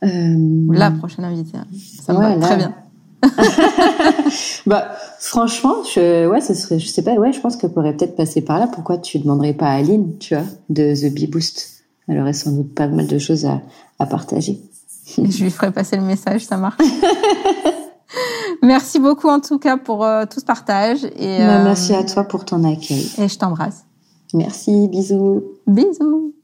La 0.00 0.90
prochaine 0.90 1.24
invitée, 1.24 1.58
hein. 1.58 1.66
ça 2.00 2.12
me 2.14 2.18
va 2.18 2.36
très 2.38 2.56
bien. 2.56 2.74
bah, 4.66 4.88
franchement, 5.18 5.82
je, 5.84 6.26
ouais, 6.26 6.40
ce 6.40 6.54
serait, 6.54 6.78
je 6.78 6.86
sais 6.86 7.02
pas, 7.02 7.14
ouais, 7.14 7.32
je 7.32 7.40
pense 7.40 7.56
qu'elle 7.56 7.72
pourrait 7.72 7.96
peut-être 7.96 8.16
passer 8.16 8.40
par 8.40 8.58
là. 8.58 8.66
Pourquoi 8.66 8.98
tu 8.98 9.18
demanderais 9.18 9.54
pas 9.54 9.66
à 9.66 9.74
Aline, 9.74 10.16
tu 10.18 10.34
vois, 10.34 10.44
de 10.68 10.94
The 10.94 11.12
Bee 11.12 11.26
Boost? 11.26 11.84
Elle 12.08 12.20
aurait 12.20 12.32
sans 12.32 12.52
doute 12.52 12.74
pas 12.74 12.86
mal 12.86 13.06
de 13.06 13.18
choses 13.18 13.44
à, 13.44 13.60
à 13.98 14.06
partager. 14.06 14.60
Je 15.16 15.42
lui 15.42 15.50
ferai 15.50 15.72
passer 15.72 15.96
le 15.96 16.02
message, 16.02 16.46
ça 16.46 16.56
marche. 16.56 16.80
merci 18.62 18.98
beaucoup 18.98 19.28
en 19.28 19.40
tout 19.40 19.58
cas 19.58 19.76
pour 19.76 20.04
euh, 20.04 20.24
tout 20.30 20.40
ce 20.40 20.44
partage. 20.44 21.04
Et, 21.04 21.38
bah, 21.38 21.62
merci 21.62 21.94
à 21.94 22.04
toi 22.04 22.24
pour 22.24 22.44
ton 22.44 22.64
accueil. 22.64 23.10
Et 23.18 23.28
je 23.28 23.38
t'embrasse. 23.38 23.84
Merci, 24.34 24.88
bisous. 24.88 25.42
Bisous. 25.66 26.34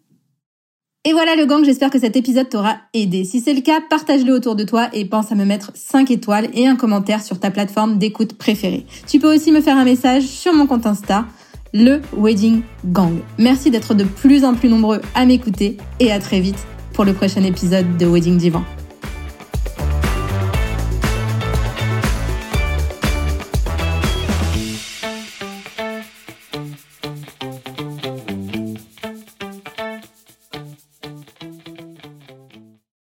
Et 1.07 1.13
voilà 1.13 1.37
le 1.37 1.45
gang, 1.45 1.63
j'espère 1.63 1.91
que 1.91 1.99
cet 1.99 2.17
épisode 2.17 2.49
t'aura 2.49 2.77
aidé. 2.95 3.25
Si 3.25 3.41
c'est 3.41 3.53
le 3.53 3.61
cas, 3.61 3.81
partage-le 3.91 4.33
autour 4.33 4.57
de 4.57 4.65
toi 4.65 4.89
et 4.95 5.05
pense 5.05 5.31
à 5.31 5.35
me 5.35 5.45
mettre 5.45 5.71
5 5.75 6.11
étoiles 6.11 6.49
et 6.55 6.67
un 6.67 6.77
commentaire 6.77 7.23
sur 7.23 7.39
ta 7.39 7.51
plateforme 7.51 7.99
d'écoute 7.99 8.39
préférée. 8.39 8.87
Tu 9.07 9.19
peux 9.19 9.35
aussi 9.35 9.53
me 9.53 9.61
faire 9.61 9.77
un 9.77 9.85
message 9.85 10.23
sur 10.23 10.55
mon 10.55 10.67
compte 10.67 10.87
Insta, 10.87 11.27
le 11.75 12.01
Wedding 12.17 12.63
Gang. 12.87 13.19
Merci 13.37 13.71
d'être 13.71 13.93
de 13.93 14.05
plus 14.05 14.47
en 14.47 14.55
plus 14.55 14.71
nombreux 14.71 15.03
à 15.15 15.27
m'écouter 15.27 15.77
et 16.01 16.11
à 16.11 16.19
très 16.21 16.41
vite 16.41 16.65
pour 16.95 17.05
le 17.05 17.13
prochain 17.13 17.43
épisode 17.43 17.99
de 17.99 18.07
Wedding 18.07 18.39
Divan. 18.39 18.65